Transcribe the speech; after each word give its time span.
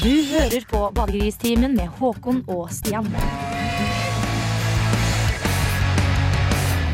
Du 0.00 0.08
hører 0.08 0.64
på 0.64 0.78
Badegristimen 0.96 1.74
med 1.76 1.90
Håkon 1.98 2.38
og 2.48 2.70
Stian. 2.72 3.04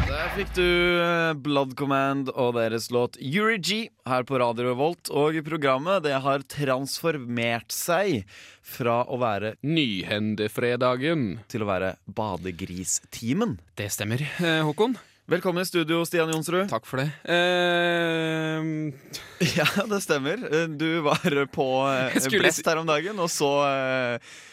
Der 0.08 0.32
fikk 0.34 0.50
du 0.56 0.64
eh, 0.64 1.30
Blood 1.38 1.76
Command 1.78 2.32
og 2.34 2.56
deres 2.58 2.90
låt 2.90 3.14
Yuri 3.22 3.60
G 3.62 3.78
her 4.10 4.26
på 4.26 4.42
Radio 4.42 4.72
Revolt. 4.72 5.06
Og 5.14 5.38
programmet 5.46 6.02
det 6.08 6.18
har 6.24 6.42
transformert 6.50 7.70
seg 7.70 8.24
fra 8.66 9.04
å 9.06 9.20
være 9.22 9.54
Nyhendefredagen. 9.62 11.44
til 11.46 11.62
å 11.62 11.70
være 11.70 11.94
Badegristimen. 12.10 13.60
Det 13.78 13.86
stemmer, 13.94 14.18
eh, 14.42 14.64
Håkon. 14.66 14.98
Velkommen 15.26 15.58
i 15.58 15.66
studio, 15.66 16.04
Stian 16.06 16.30
Jonsrud. 16.30 16.68
Takk 16.70 16.84
for 16.86 17.00
det. 17.02 17.08
Uh, 17.26 18.94
Ja, 19.58 19.64
det 19.90 19.98
stemmer. 20.04 20.38
Eh, 20.46 20.68
Du 20.70 21.00
var 21.02 21.18
på 21.50 21.66
eh, 21.90 22.28
Blest 22.30 22.68
her 22.70 22.78
om 22.78 22.86
dagen 22.86 23.18
og 23.18 23.26
så, 23.34 23.48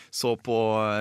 så 0.09 0.31
på 0.41 0.55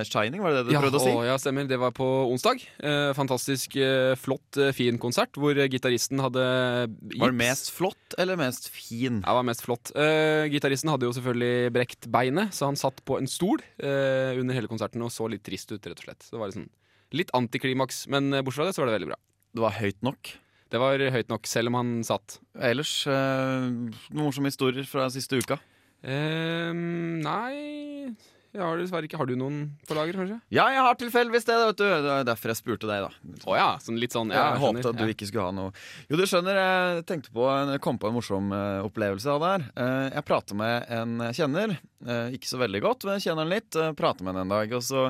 Shining, 0.05 0.43
var 0.45 0.53
det 0.53 0.59
det 0.61 0.67
du 0.69 0.77
ja, 0.77 0.83
prøvde 0.85 1.01
å 1.01 1.05
si? 1.07 1.15
å, 1.17 1.25
ja, 1.25 1.39
stemmer. 1.41 1.65
Det 1.71 1.79
var 1.81 1.95
på 1.97 2.05
onsdag. 2.35 2.61
Eh, 2.85 3.15
fantastisk 3.17 3.79
eh, 3.81 4.13
flott, 4.21 4.61
fin 4.77 5.01
konsert 5.01 5.41
hvor 5.41 5.57
gitaristen 5.57 6.21
hadde 6.21 6.45
gips. 6.93 7.17
Var 7.25 7.33
det 7.33 7.41
mest 7.41 7.73
flott 7.73 8.19
eller 8.21 8.43
mest 8.45 8.69
fin? 8.77 9.23
Ja, 9.25 9.33
det 9.33 9.39
var 9.41 9.51
mest 9.55 9.65
flott. 9.65 9.95
Eh, 9.97 10.53
gitaristen 10.53 10.93
hadde 10.93 11.09
jo 11.09 11.17
selvfølgelig 11.17 11.73
brekt 11.81 12.13
beinet, 12.13 12.53
så 12.53 12.69
han 12.69 12.77
satt 12.77 13.01
på 13.09 13.17
en 13.25 13.31
stol 13.41 13.65
eh, 13.81 14.37
under 14.37 14.53
hele 14.61 14.69
konserten 14.69 15.09
og 15.09 15.17
så 15.17 15.33
litt 15.33 15.49
trist 15.49 15.73
ut, 15.73 15.81
rett 15.81 15.97
og 15.97 16.11
slett. 16.11 16.29
Så 16.29 16.37
det 16.37 16.45
var 16.45 16.53
liksom 16.53 16.69
litt 17.17 17.33
antiklimaks, 17.41 18.05
men 18.13 18.35
bortsett 18.45 18.61
fra 18.61 18.69
det 18.69 18.77
så 18.77 18.85
var 18.85 18.93
det 18.93 19.01
veldig 19.01 19.15
bra. 19.17 19.23
Det 19.53 19.61
var 19.61 19.77
høyt 19.77 20.01
nok. 20.05 20.33
Det 20.73 20.81
var 20.81 21.03
høyt 21.13 21.29
nok, 21.29 21.49
selv 21.51 21.69
om 21.69 21.77
han 21.77 21.91
satt. 22.09 22.39
Ellers 22.57 22.93
eh, 23.11 23.67
noen 23.69 24.25
morsomme 24.25 24.49
historier 24.49 24.87
fra 24.89 25.11
siste 25.13 25.43
uka? 25.43 25.59
Eh, 26.03 26.73
nei 26.73 28.15
jeg 28.53 28.61
har 28.61 28.77
dessverre 28.77 29.09
ikke. 29.09 29.17
Har 29.17 29.29
du 29.31 29.33
noen 29.41 29.61
på 29.89 29.95
lager, 29.97 30.17
kanskje? 30.19 30.35
Ja, 30.53 30.67
jeg 30.75 30.83
har 30.85 30.97
tilfeldigvis 31.01 31.47
det, 31.49 31.55
vet 31.57 31.79
du. 31.81 31.85
Det 31.89 32.11
er 32.19 32.27
derfor 32.29 32.53
jeg 32.53 32.59
spurte 32.59 32.89
deg, 32.91 33.07
da. 33.07 33.39
Å 33.49 33.55
ja, 33.57 33.69
sånn 33.81 34.01
litt 34.01 34.13
sånn 34.13 34.29
ja, 34.29 34.51
jeg 34.53 34.61
håpet 34.61 34.89
at 34.91 34.99
du 34.99 35.07
Ja. 35.07 35.15
ikke 35.15 35.29
skulle 35.31 35.47
ha 35.49 35.55
noe 35.57 35.71
Jo, 36.11 36.19
du 36.21 36.25
skjønner, 36.29 36.61
jeg 36.61 37.07
tenkte 37.09 37.33
på 37.33 37.47
en, 37.49 37.73
kom 37.81 37.97
på 37.97 38.11
en 38.11 38.17
morsom 38.19 38.53
uh, 38.53 38.85
opplevelse 38.85 39.33
av 39.33 39.41
det 39.41 39.53
her. 39.55 39.65
Uh, 39.73 40.09
jeg 40.19 40.25
prater 40.29 40.61
med 40.61 40.93
en 40.93 41.25
kjenner. 41.33 41.79
Uh, 42.05 42.29
ikke 42.37 42.51
så 42.51 42.61
veldig 42.61 42.83
godt, 42.85 43.09
men 43.09 43.17
jeg 43.17 43.31
kjenner 43.31 43.47
han 43.47 43.55
litt. 43.57 43.81
Prater 43.97 44.29
med 44.29 44.37
han 44.37 44.45
en 44.45 44.53
dag. 44.53 44.77
Og 44.77 44.85
så 44.85 45.09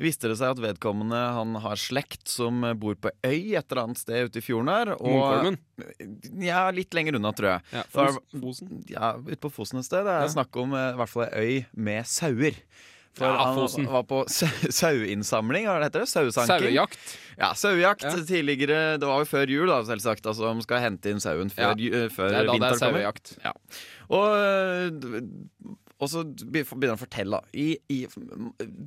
viste 0.00 0.28
det 0.30 0.38
seg 0.40 0.54
at 0.56 0.62
vedkommende 0.64 1.18
han 1.36 1.54
har 1.62 1.76
slekt 1.76 2.26
som 2.32 2.62
bor 2.80 2.94
på 2.96 3.10
øy 3.26 3.54
et 3.58 3.66
eller 3.70 3.82
annet 3.84 4.00
sted 4.00 4.30
ute 4.30 4.40
i 4.40 4.44
fjorden 4.44 4.70
her. 4.72 4.94
Og, 4.96 5.56
ja, 6.40 6.62
litt 6.74 6.94
lenger 6.96 7.18
unna, 7.20 7.32
tror 7.36 7.52
jeg. 7.54 7.62
Ja, 7.76 7.82
For- 7.92 8.16
Fos, 8.16 8.40
Fosen? 8.40 8.84
Ja, 8.90 9.12
Ute 9.20 9.40
på 9.44 9.50
Fosen 9.52 9.78
et 9.82 9.84
sted. 9.88 10.04
Det 10.08 10.14
er 10.16 10.24
Ja. 10.26 10.32
snakk 10.32 10.56
om 10.62 10.72
eh, 10.74 10.92
i 10.94 10.96
hvert 10.96 11.08
fall 11.12 11.28
ei 11.32 11.44
øy 11.60 11.66
med 11.76 12.04
sauer. 12.06 12.56
For 13.18 13.26
Ja, 13.26 13.44
han 13.44 13.56
Fosen. 13.58 13.86
var 13.90 14.04
på 14.06 14.20
sau- 14.30 14.70
saueinnsamling, 14.70 15.64
hva 15.66 15.80
heter 15.82 16.04
det? 16.04 16.08
Sauesanking? 16.08 16.70
Sauejakt? 16.70 17.16
Ja, 17.36 17.52
sauejakt 17.58 18.04
Ja. 18.06 18.10
tidligere. 18.22 18.98
Det 19.00 19.06
var 19.08 19.18
jo 19.24 19.26
før 19.26 19.50
jul, 19.50 19.66
da, 19.66 19.82
selvsagt. 19.82 20.22
Altså, 20.30 20.46
man 20.54 20.62
skal 20.62 20.78
hente 20.80 21.10
inn 21.10 21.18
sauen 21.20 21.50
før, 21.50 21.74
Ja. 21.74 21.74
ju- 21.74 22.04
eh, 22.04 22.08
før 22.08 22.28
Det 22.30 22.36
er 22.38 22.46
da 22.46 22.52
det 22.52 22.62
er 22.62 22.70
vinteren 22.70 22.78
sauejakt. 22.78 23.38
Ja. 23.44 23.52
Og, 24.10 25.00
d- 25.00 25.26
og 26.00 26.08
så 26.08 26.24
begynner 26.24 26.94
han 26.94 26.98
å 26.98 27.00
fortelle 27.00 27.42
i, 27.52 27.68
i, 27.92 28.02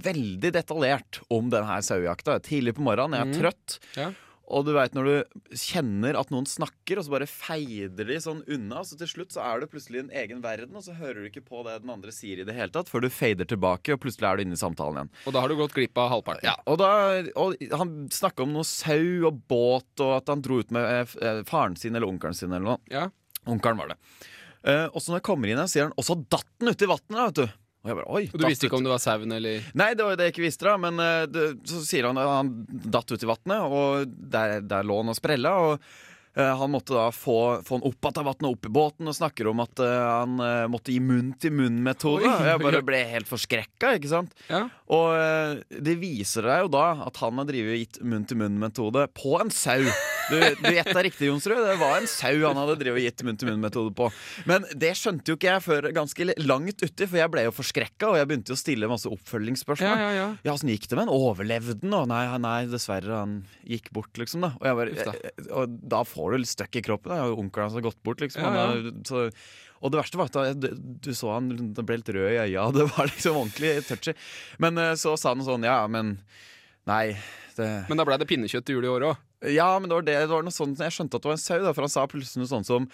veldig 0.08 0.54
detaljert 0.56 1.22
om 1.34 1.52
denne 1.54 1.80
sauejakta. 1.86 2.40
Tidlig 2.44 2.76
på 2.78 2.86
morgenen, 2.86 3.20
jeg 3.20 3.28
er 3.28 3.32
mm. 3.32 3.40
trøtt. 3.40 3.80
Ja. 4.00 4.12
Og 4.54 4.66
du 4.68 4.74
veit 4.76 4.96
når 4.96 5.08
du 5.08 5.56
kjenner 5.56 6.18
at 6.20 6.32
noen 6.34 6.46
snakker, 6.50 7.00
og 7.00 7.06
så 7.06 7.14
bare 7.14 7.28
feider 7.30 8.10
de 8.10 8.18
sånn 8.22 8.42
unna. 8.52 8.82
Så 8.86 8.98
til 9.00 9.10
slutt 9.10 9.36
så 9.36 9.44
er 9.46 9.62
du 9.62 9.70
plutselig 9.72 10.02
i 10.02 10.04
en 10.04 10.12
egen 10.24 10.44
verden, 10.44 10.76
og 10.76 10.84
så 10.86 10.96
hører 10.98 11.22
du 11.22 11.30
ikke 11.30 11.46
på 11.48 11.64
det 11.68 11.78
den 11.86 11.94
andre 11.94 12.12
sier 12.14 12.42
i 12.42 12.48
det 12.48 12.56
hele 12.58 12.74
tatt, 12.76 12.92
før 12.92 13.06
du 13.06 13.10
fader 13.14 13.48
tilbake, 13.50 13.96
og 13.96 14.04
plutselig 14.04 14.30
er 14.30 14.38
du 14.38 14.46
inne 14.46 14.60
i 14.60 14.62
samtalen 14.62 15.00
igjen. 15.00 15.14
Og 15.24 15.38
da 15.38 15.46
har 15.46 15.54
du 15.54 15.58
gått 15.62 15.78
glipp 15.78 16.02
av 16.02 16.12
halvparten. 16.18 16.50
Ja, 16.50 16.58
og, 16.68 16.82
da, 16.82 16.92
og 17.40 17.58
Han 17.80 17.96
snakka 18.14 18.46
om 18.46 18.54
noe 18.58 18.68
sau 18.68 19.30
og 19.30 19.42
båt, 19.50 19.92
og 20.04 20.18
at 20.20 20.34
han 20.34 20.44
dro 20.44 20.60
ut 20.60 20.76
med 20.76 20.90
eh, 20.92 21.18
eh, 21.24 21.44
faren 21.50 21.80
sin 21.80 21.96
eller 21.96 22.10
onkelen 22.10 22.38
sin. 22.38 22.52
eller 22.52 22.74
noe 22.74 22.94
Ja. 22.94 23.08
Onkelen 23.50 23.80
var 23.80 23.92
det. 23.92 23.98
Eh, 24.64 24.86
og 24.88 25.02
så 25.02 25.12
når 25.12 25.20
jeg 25.20 25.28
kommer 25.28 25.52
inn 25.52 25.60
her, 25.60 25.68
sier 25.72 25.90
han 25.90 25.98
'og 25.98 26.08
så 26.08 26.16
datt 26.24 26.48
den 26.60 26.72
uti 26.72 26.88
vannet. 26.88 27.20
vet 27.28 27.36
du. 27.42 27.48
Og 27.84 27.90
jeg 27.92 27.98
bare, 28.00 28.12
oi, 28.16 28.24
Og 28.32 28.40
du 28.40 28.46
visste 28.48 28.68
ikke 28.68 28.78
ut. 28.78 28.80
om 28.80 28.86
det 28.86 28.94
var 28.94 29.04
sauen 29.04 29.32
eller 29.36 29.64
Nei, 29.76 29.90
det 29.94 30.06
var 30.06 30.14
jo 30.14 30.20
det 30.22 30.30
jeg 30.30 30.34
ikke 30.38 30.48
visste, 30.48 30.64
da. 30.70 30.78
Men 30.80 31.00
uh, 31.04 31.26
det, 31.28 31.68
så 31.68 31.84
sier 31.84 32.08
han 32.08 32.18
at 32.18 32.32
han 32.32 32.56
datt 32.70 33.12
ut 33.12 33.24
i 33.24 33.28
vannet, 33.28 33.60
og 33.60 34.08
der, 34.08 34.62
der 34.64 34.88
lå 34.88 35.02
han 35.02 35.12
og 35.12 35.18
sprella. 35.20 35.52
Og 35.60 35.74
uh, 36.40 36.54
han 36.62 36.72
måtte 36.72 36.96
da 36.96 37.10
få, 37.12 37.60
få 37.68 37.82
han 37.82 37.84
opp 37.84 38.08
av 38.08 38.24
vannet 38.24 38.48
opp 38.48 38.70
i 38.70 38.72
båten, 38.72 39.12
og 39.12 39.20
snakker 39.20 39.52
om 39.52 39.60
at 39.66 39.84
uh, 39.84 40.24
han 40.24 40.40
måtte 40.72 40.96
gi 40.96 41.04
munn-til-munn-metode. 41.04 42.24
Jeg 42.48 42.64
bare 42.64 42.86
ble 42.94 43.04
helt 43.18 43.28
forskrekka, 43.28 43.98
ikke 44.00 44.14
sant. 44.16 44.32
Ja. 44.48 44.70
Og 44.88 45.60
det 45.68 46.00
viser 46.00 46.48
deg 46.48 46.64
jo 46.70 46.76
da 46.80 46.88
at 47.04 47.20
han 47.20 47.36
har 47.36 47.52
drevet 47.52 47.84
gitt 47.84 48.00
munn-til-munn-metode 48.00 49.10
på 49.12 49.42
en 49.44 49.52
sau. 49.52 49.84
Du, 50.32 50.38
du 50.40 50.70
gjetta 50.72 51.04
riktig, 51.04 51.28
Jonsrud. 51.28 51.60
Det 51.68 51.76
var 51.82 51.98
en 52.00 52.08
sau 52.10 52.34
han 52.46 52.60
hadde 52.60 52.76
drevet 52.80 53.04
gitt 53.06 53.24
munn-til-munn-metode 53.28 53.92
på. 53.98 54.08
Men 54.50 54.66
det 54.80 54.94
skjønte 55.00 55.34
jo 55.34 55.38
ikke 55.38 55.50
jeg 55.52 55.64
før 55.66 55.88
ganske 55.96 56.28
langt 56.44 56.84
uti, 56.84 57.08
for 57.08 57.20
jeg 57.20 57.32
ble 57.34 57.46
jo 57.48 57.54
forskrekka, 57.56 58.12
og 58.12 58.20
jeg 58.20 58.30
begynte 58.30 58.54
jo 58.54 58.58
å 58.58 58.62
stille 58.62 58.90
masse 58.92 59.12
oppfølgingsspørsmål. 59.12 59.90
Ja, 60.00 60.08
ja, 60.08 60.14
ja. 60.22 60.30
Ja, 60.48 60.56
åssen 60.56 60.72
gikk 60.72 60.88
det 60.88 60.98
med 61.00 61.06
han? 61.10 61.14
Overlevde 61.14 61.78
han? 61.84 61.98
Og 62.00 62.08
nei, 62.14 62.24
nei, 62.46 62.56
dessverre, 62.72 63.20
han 63.24 63.36
gikk 63.68 63.92
bort, 63.96 64.14
liksom. 64.22 64.46
da 64.48 64.54
Og, 64.56 64.70
bare, 64.80 64.96
jeg, 64.96 65.10
da. 65.10 65.34
eh, 65.34 65.52
og 65.60 65.76
da 65.92 66.02
får 66.08 66.32
du 66.38 66.42
litt 66.44 66.54
støkk 66.54 66.80
i 66.80 66.86
kroppen. 66.88 67.14
Da. 67.14 67.28
Onkelen 67.34 67.68
hans 67.70 67.78
har 67.80 67.86
gått 67.90 68.02
bort, 68.08 68.24
liksom. 68.24 68.48
Ja, 68.48 68.66
ja. 68.72 68.96
Så, 69.08 69.28
og 69.84 69.92
det 69.92 70.00
verste 70.00 70.20
var 70.22 70.32
at 70.32 70.60
du, 70.64 70.70
du 71.04 71.12
så 71.12 71.34
han 71.36 71.52
det 71.76 71.84
ble 71.84 72.00
litt 72.00 72.14
rød 72.16 72.30
i 72.32 72.40
øya. 72.46 72.70
Det 72.76 72.88
var 72.96 73.12
liksom 73.12 73.42
ordentlig 73.44 73.76
touchy. 73.90 74.16
Men 74.64 74.80
eh, 74.80 74.94
så 75.00 75.18
sa 75.20 75.36
han 75.36 75.44
sånn, 75.44 75.68
ja, 75.68 75.82
men 75.92 76.16
Nei, 76.84 77.14
det 77.56 77.68
Men 77.88 77.96
da 78.00 78.04
ble 78.04 78.18
det 78.20 78.26
pinnekjøtt 78.28 78.66
til 78.68 78.76
jul 78.76 78.88
i 78.88 78.90
år 78.92 79.06
òg. 79.08 79.20
Ja, 79.52 79.72
men 79.80 79.90
det 79.90 79.98
var, 79.98 80.06
det, 80.08 80.16
det 80.24 80.32
var 80.32 80.46
noe 80.46 80.56
sånt 80.56 80.80
Jeg 80.80 80.94
skjønte 80.96 81.20
at 81.20 81.26
det 81.26 81.32
var 81.32 81.36
en 81.38 81.42
sau, 81.44 81.60
da, 81.64 81.74
for 81.76 81.86
han 81.88 81.92
sa 81.92 82.06
plutselig 82.10 82.44
noe 82.44 82.52
sånt 82.52 82.70
som 82.70 82.88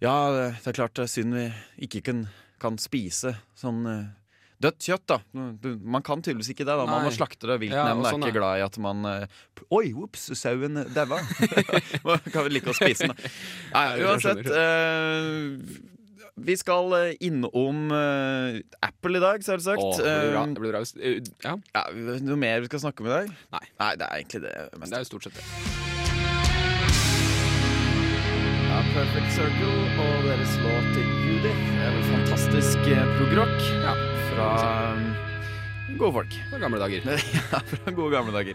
Ja, 0.00 0.14
det 0.32 0.70
er 0.70 0.78
klart 0.78 0.96
det 0.96 1.04
er 1.04 1.12
synd 1.12 1.36
vi 1.36 1.50
ikke 1.88 2.00
kan, 2.06 2.24
kan 2.62 2.78
spise 2.80 3.34
sånn 3.58 3.84
eh, 3.90 4.08
Dødt 4.60 4.84
kjøtt, 4.84 5.06
da. 5.08 5.16
Man 5.32 6.02
kan 6.04 6.20
tydeligvis 6.20 6.50
ikke 6.52 6.66
det. 6.68 6.74
da 6.76 6.84
Man 6.84 6.98
Nei. 7.00 7.06
må 7.08 7.12
slakte 7.16 7.48
det. 7.48 7.54
Ja, 7.54 7.60
Viltnemnden 7.62 8.02
og 8.02 8.08
er 8.10 8.12
sånn, 8.12 8.26
ikke 8.26 8.36
glad 8.36 8.58
i 8.60 8.64
at 8.66 8.76
man 8.84 9.06
eh, 9.08 9.38
Oi, 9.72 9.86
ops, 9.96 10.26
sauen 10.36 10.82
daua. 10.92 11.20
Kan 12.34 12.44
vel 12.44 12.58
like 12.58 12.68
å 12.68 12.76
spise 12.76 13.08
den, 13.08 13.16
da. 13.16 13.32
Nei, 13.72 13.86
uansett. 14.04 14.44
eh, 14.52 15.96
vi 16.40 16.56
skal 16.56 16.94
innom 17.20 17.90
uh, 17.92 18.60
Apple 18.84 19.18
i 19.18 19.22
dag, 19.24 19.42
selvsagt. 19.44 20.00
Det 20.00 20.04
blir 20.08 20.32
bra. 20.32 20.44
Det 20.46 20.64
blir 20.64 20.76
bra. 20.76 20.82
Ja, 21.44 21.56
ja, 21.76 21.84
noe 22.24 22.40
mer 22.40 22.64
vi 22.64 22.70
skal 22.72 22.84
snakke 22.86 23.04
om 23.04 23.10
i 23.10 23.14
dag? 23.16 23.32
Nei. 23.56 23.64
Nei, 23.80 23.94
det 24.00 24.08
er 24.08 24.20
egentlig 24.22 24.44
det 24.48 24.58
meste. 24.76 24.92
det 24.92 25.00
er 25.00 25.06
jo 25.06 25.10
stort 25.14 25.28
sett 25.28 25.40
det. 25.40 25.89
Perfect 28.94 29.30
Circle 29.36 29.72
og 30.02 30.24
deres 30.26 30.52
låt 30.64 30.94
'Judith'. 30.98 31.66
Det 31.70 31.84
er 31.86 31.92
vel 31.94 32.06
fantastisk 32.10 32.78
eh, 32.90 33.04
progrock 33.18 33.60
Ja. 33.84 33.92
fra 34.30 34.48
um, 34.94 35.04
gode 35.98 36.12
folk. 36.18 36.34
Fra 36.50 36.58
gamle 36.58 36.80
dager. 36.82 37.00
ja, 37.36 37.60
fra 37.70 37.90
gode 37.94 38.10
gamle 38.16 38.32
dager. 38.34 38.54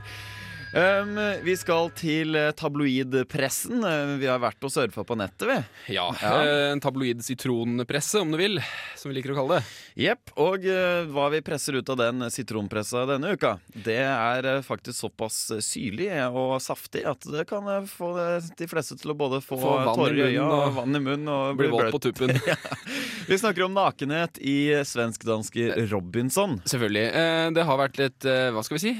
Um, 0.75 1.15
vi 1.45 1.53
skal 1.55 1.87
til 1.95 2.35
eh, 2.35 2.49
tabloidpressen. 2.51 3.79
Eh, 3.87 4.09
Vi 4.19 4.27
har 4.27 4.41
vært 4.43 4.59
og 4.67 4.73
surfa 4.73 5.05
på 5.07 5.15
nettet, 5.15 5.45
vi. 5.47 5.93
Ja, 5.95 6.09
Ja. 6.19 6.33
eh, 6.43 6.71
En 6.73 6.81
tabloid 6.83 7.21
sitronpresse, 7.23 8.19
om 8.19 8.31
du 8.31 8.35
vil, 8.37 8.59
som 8.97 9.07
vi 9.09 9.15
liker 9.21 9.31
å 9.31 9.37
kalle 9.39 9.61
det. 9.61 9.63
Jepp. 10.03 10.33
Og 10.35 10.65
uh, 10.67 11.05
hva 11.15 11.29
vi 11.31 11.39
presser 11.39 11.77
ut 11.79 11.89
av 11.93 11.95
den 12.01 12.25
sitronpressa 12.27 13.05
denne 13.07 13.31
uka, 13.37 13.53
det 13.71 14.01
er 14.03 14.49
faktisk 14.67 14.99
såpass 14.99 15.37
syrlig 15.63 16.09
og 16.27 16.57
saftig 16.59 17.05
at 17.07 17.23
det 17.23 17.45
kan 17.47 17.63
få 17.87 18.11
de 18.59 18.67
fleste 18.67 18.97
til 18.99 19.13
å 19.13 19.15
både 19.15 19.39
få, 19.45 19.55
Få 19.55 19.77
tårer 19.95 20.19
i 20.19 20.27
øya 20.33 20.43
og 20.43 20.75
vann 20.81 20.99
i 20.99 20.99
munnen 20.99 21.31
og 21.31 21.55
Blir 21.55 21.71
bli 21.71 21.77
våt 21.85 21.95
på 21.95 22.01
tuppen. 22.09 22.35
Vi 23.31 23.37
snakker 23.39 23.63
om 23.69 23.73
nakenhet 23.73 24.37
i 24.43 24.75
svensk-danske 24.83 25.87
Robinson. 25.89 26.59
Selvfølgelig. 26.67 27.07
Det 27.55 27.63
har 27.65 27.79
vært 27.79 28.03
et 28.03 28.27
hva 28.53 28.61
skal 28.65 28.75
vi 28.77 28.83
si, 28.83 28.91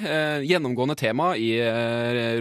gjennomgående 0.50 0.96
tema 0.98 1.34
i 1.38 1.52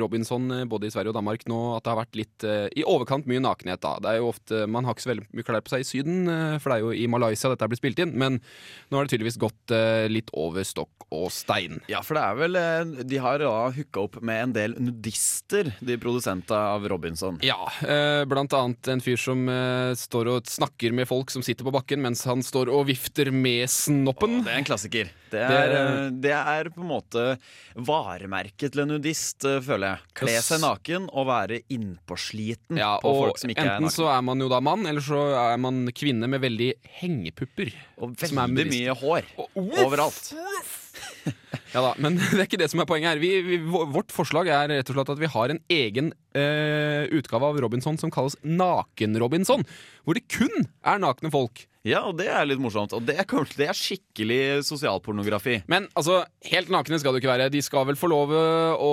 Robinson 0.00 0.50
eh, 0.50 0.64
både 0.70 0.88
i 0.88 0.92
Sverige 0.94 1.12
og 1.12 1.18
Danmark 1.18 1.44
nå 1.50 1.58
at 1.76 1.84
det 1.86 1.92
har 1.92 2.00
vært 2.02 2.18
litt 2.18 2.46
eh, 2.48 2.66
i 2.78 2.84
overkant 2.88 3.26
mye 3.30 3.42
nakenhet. 3.44 3.80
da. 3.84 3.94
Det 4.02 4.10
er 4.12 4.20
jo 4.20 4.30
ofte, 4.32 4.64
Man 4.70 4.84
har 4.86 4.94
ikke 4.96 5.06
så 5.06 5.12
veldig 5.12 5.26
mye 5.34 5.46
klær 5.46 5.64
på 5.64 5.74
seg 5.74 5.84
i 5.84 5.88
Syden, 5.88 6.20
eh, 6.30 6.56
for 6.62 6.70
det 6.72 6.76
er 6.78 6.84
jo 6.86 6.92
i 7.04 7.08
Malaysia 7.10 7.50
dette 7.52 7.68
blir 7.70 7.80
spilt 7.80 8.02
inn. 8.04 8.14
Men 8.20 8.40
nå 8.90 8.98
har 8.98 9.06
det 9.08 9.14
tydeligvis 9.14 9.40
gått 9.42 9.74
eh, 9.76 10.06
litt 10.12 10.30
over 10.34 10.66
stokk 10.66 11.08
og 11.14 11.28
stein. 11.34 11.80
Ja, 11.90 12.02
for 12.04 12.18
det 12.18 12.24
er 12.26 12.38
vel 12.40 12.58
eh, 12.60 13.04
De 13.06 13.20
har 13.22 13.38
da 13.42 13.52
hooka 13.74 14.04
opp 14.06 14.20
med 14.24 14.42
en 14.48 14.54
del 14.56 14.76
nudister, 14.82 15.72
de 15.80 15.98
produsentene 16.00 16.58
av 16.74 16.86
Robinson. 16.90 17.38
Ja, 17.46 17.60
eh, 17.86 18.22
blant 18.30 18.54
annet 18.56 18.90
en 18.94 19.02
fyr 19.04 19.20
som 19.20 19.46
eh, 19.50 19.92
står 19.98 20.32
og 20.34 20.50
snakker 20.50 20.94
med 20.96 21.08
folk 21.10 21.30
som 21.34 21.44
sitter 21.44 21.66
på 21.66 21.74
bakken 21.74 22.02
mens 22.04 22.24
han 22.28 22.42
står 22.44 22.70
og 22.72 22.86
vifter 22.90 23.30
med 23.34 23.68
snoppen. 23.70 24.40
Det 24.44 24.52
er 24.54 24.62
en 24.62 24.68
klassiker. 24.72 25.12
Det 25.30 25.42
Det 25.44 25.56
er, 25.58 25.72
eh, 25.74 26.10
det 26.24 26.32
er 26.34 26.68
på 26.74 26.82
en 26.84 26.90
måte 26.92 27.22
varemerket 27.74 28.72
til 28.74 28.84
en 28.84 28.92
nudist. 28.94 29.13
Trist, 29.14 29.44
eh, 29.46 29.60
føler 29.62 29.94
jeg. 29.94 29.98
Kle 30.18 30.34
seg 30.42 30.60
naken 30.62 31.08
og 31.12 31.26
være 31.28 31.60
innpåsliten 31.72 32.78
Ja, 32.78 32.98
på 33.02 33.12
folk 33.14 33.38
som 33.38 33.50
ikke 33.50 33.62
er 33.62 33.70
naken. 33.74 33.84
enten 33.86 33.94
så 33.94 34.08
er 34.10 34.22
man 34.22 34.40
jo 34.40 34.48
da 34.48 34.60
mann, 34.60 34.86
eller 34.86 35.00
så 35.00 35.20
er 35.52 35.58
man 35.58 35.86
kvinne 35.94 36.28
med 36.28 36.40
veldig 36.42 36.72
hengepupper. 37.00 37.72
Og 38.02 38.16
veldig 38.18 38.66
mye 38.70 38.96
hår 38.98 39.30
overalt. 39.54 40.34
Ja 41.74 41.80
da, 41.82 41.88
Men 41.98 42.14
det 42.30 42.38
er 42.38 42.46
ikke 42.46 42.58
det 42.60 42.68
som 42.70 42.78
er 42.78 42.86
poenget 42.86 43.10
her. 43.10 43.18
Vi, 43.18 43.42
vi, 43.42 43.56
vårt 43.66 44.12
forslag 44.14 44.46
er 44.46 44.68
rett 44.70 44.90
og 44.92 44.94
slett 44.94 45.08
at 45.10 45.18
vi 45.18 45.26
har 45.26 45.50
en 45.50 45.58
egen 45.74 46.12
eh, 46.38 47.10
utgave 47.10 47.48
av 47.50 47.58
Robinson 47.58 47.98
som 47.98 48.12
kalles 48.14 48.36
Naken-Robinson. 48.46 49.64
Hvor 50.06 50.14
det 50.14 50.22
kun 50.30 50.68
er 50.86 51.02
nakne 51.02 51.32
folk. 51.34 51.64
Ja, 51.84 52.00
og 52.08 52.16
det 52.16 52.30
er 52.32 52.46
litt 52.48 52.60
morsomt. 52.64 52.94
Og 52.96 53.04
det 53.04 53.18
er, 53.20 53.26
kanskje- 53.28 53.58
det 53.60 53.66
er 53.68 53.76
skikkelig 53.76 54.38
sosialpornografi. 54.64 55.58
Men 55.68 55.84
altså, 55.92 56.22
helt 56.48 56.70
nakne 56.72 56.96
skal 57.00 57.12
du 57.12 57.20
ikke 57.20 57.28
være. 57.28 57.50
De 57.52 57.60
skal 57.60 57.84
vel 57.90 57.98
få 58.00 58.08
lov 58.08 58.32
å 58.32 58.92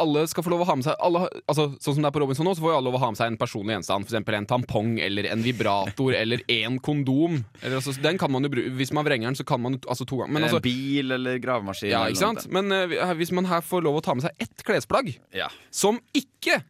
Alle 0.00 0.24
skal 0.30 0.42
få 0.46 0.50
lov 0.54 0.64
å 0.64 0.68
ha 0.70 0.74
med 0.78 0.86
seg 0.86 0.96
alle, 1.04 1.26
altså, 1.46 1.66
Sånn 1.84 1.98
som 1.98 2.02
det 2.02 2.08
er 2.08 2.14
på 2.16 2.22
Robinson 2.24 2.48
nå, 2.48 2.54
så 2.56 2.64
får 2.64 2.72
jo 2.72 2.78
alle 2.78 2.88
lov 2.88 2.96
å 2.98 3.02
ha 3.04 3.10
med 3.12 3.20
seg 3.20 3.28
en 3.32 3.38
personlig 3.40 3.76
gjenstand. 3.76 4.08
F.eks. 4.08 4.32
en 4.40 4.48
tampong 4.54 4.96
eller 5.04 5.28
en 5.30 5.44
vibrator 5.44 6.16
eller 6.22 6.42
en 6.56 6.80
kondom. 6.80 7.38
Eller, 7.60 7.76
altså, 7.82 7.94
den 8.00 8.18
kan 8.20 8.32
man 8.32 8.48
jo 8.48 8.52
bruke 8.56 8.72
Hvis 8.80 8.92
man 8.96 9.04
vrenger 9.06 9.28
den, 9.30 9.38
så 9.38 9.44
kan 9.44 9.60
man 9.60 9.78
altså 9.84 10.08
to 10.08 10.22
ganger. 10.22 10.32
Men 10.32 10.44
en 10.46 10.48
altså, 10.48 10.64
bil 10.64 11.12
eller 11.18 11.38
gravemaskin. 11.44 11.92
ja, 11.92 12.06
ikke 12.08 12.24
sant? 12.24 12.48
Men 12.54 12.72
uh, 12.72 13.12
hvis 13.20 13.32
man 13.36 13.48
her 13.52 13.60
får 13.64 13.84
lov 13.84 14.00
å 14.00 14.04
ta 14.04 14.16
med 14.16 14.24
seg 14.26 14.48
ett 14.48 14.64
klesplagg. 14.64 15.12
Ja. 15.36 15.50
som 15.74 16.00
ikke 16.16 16.62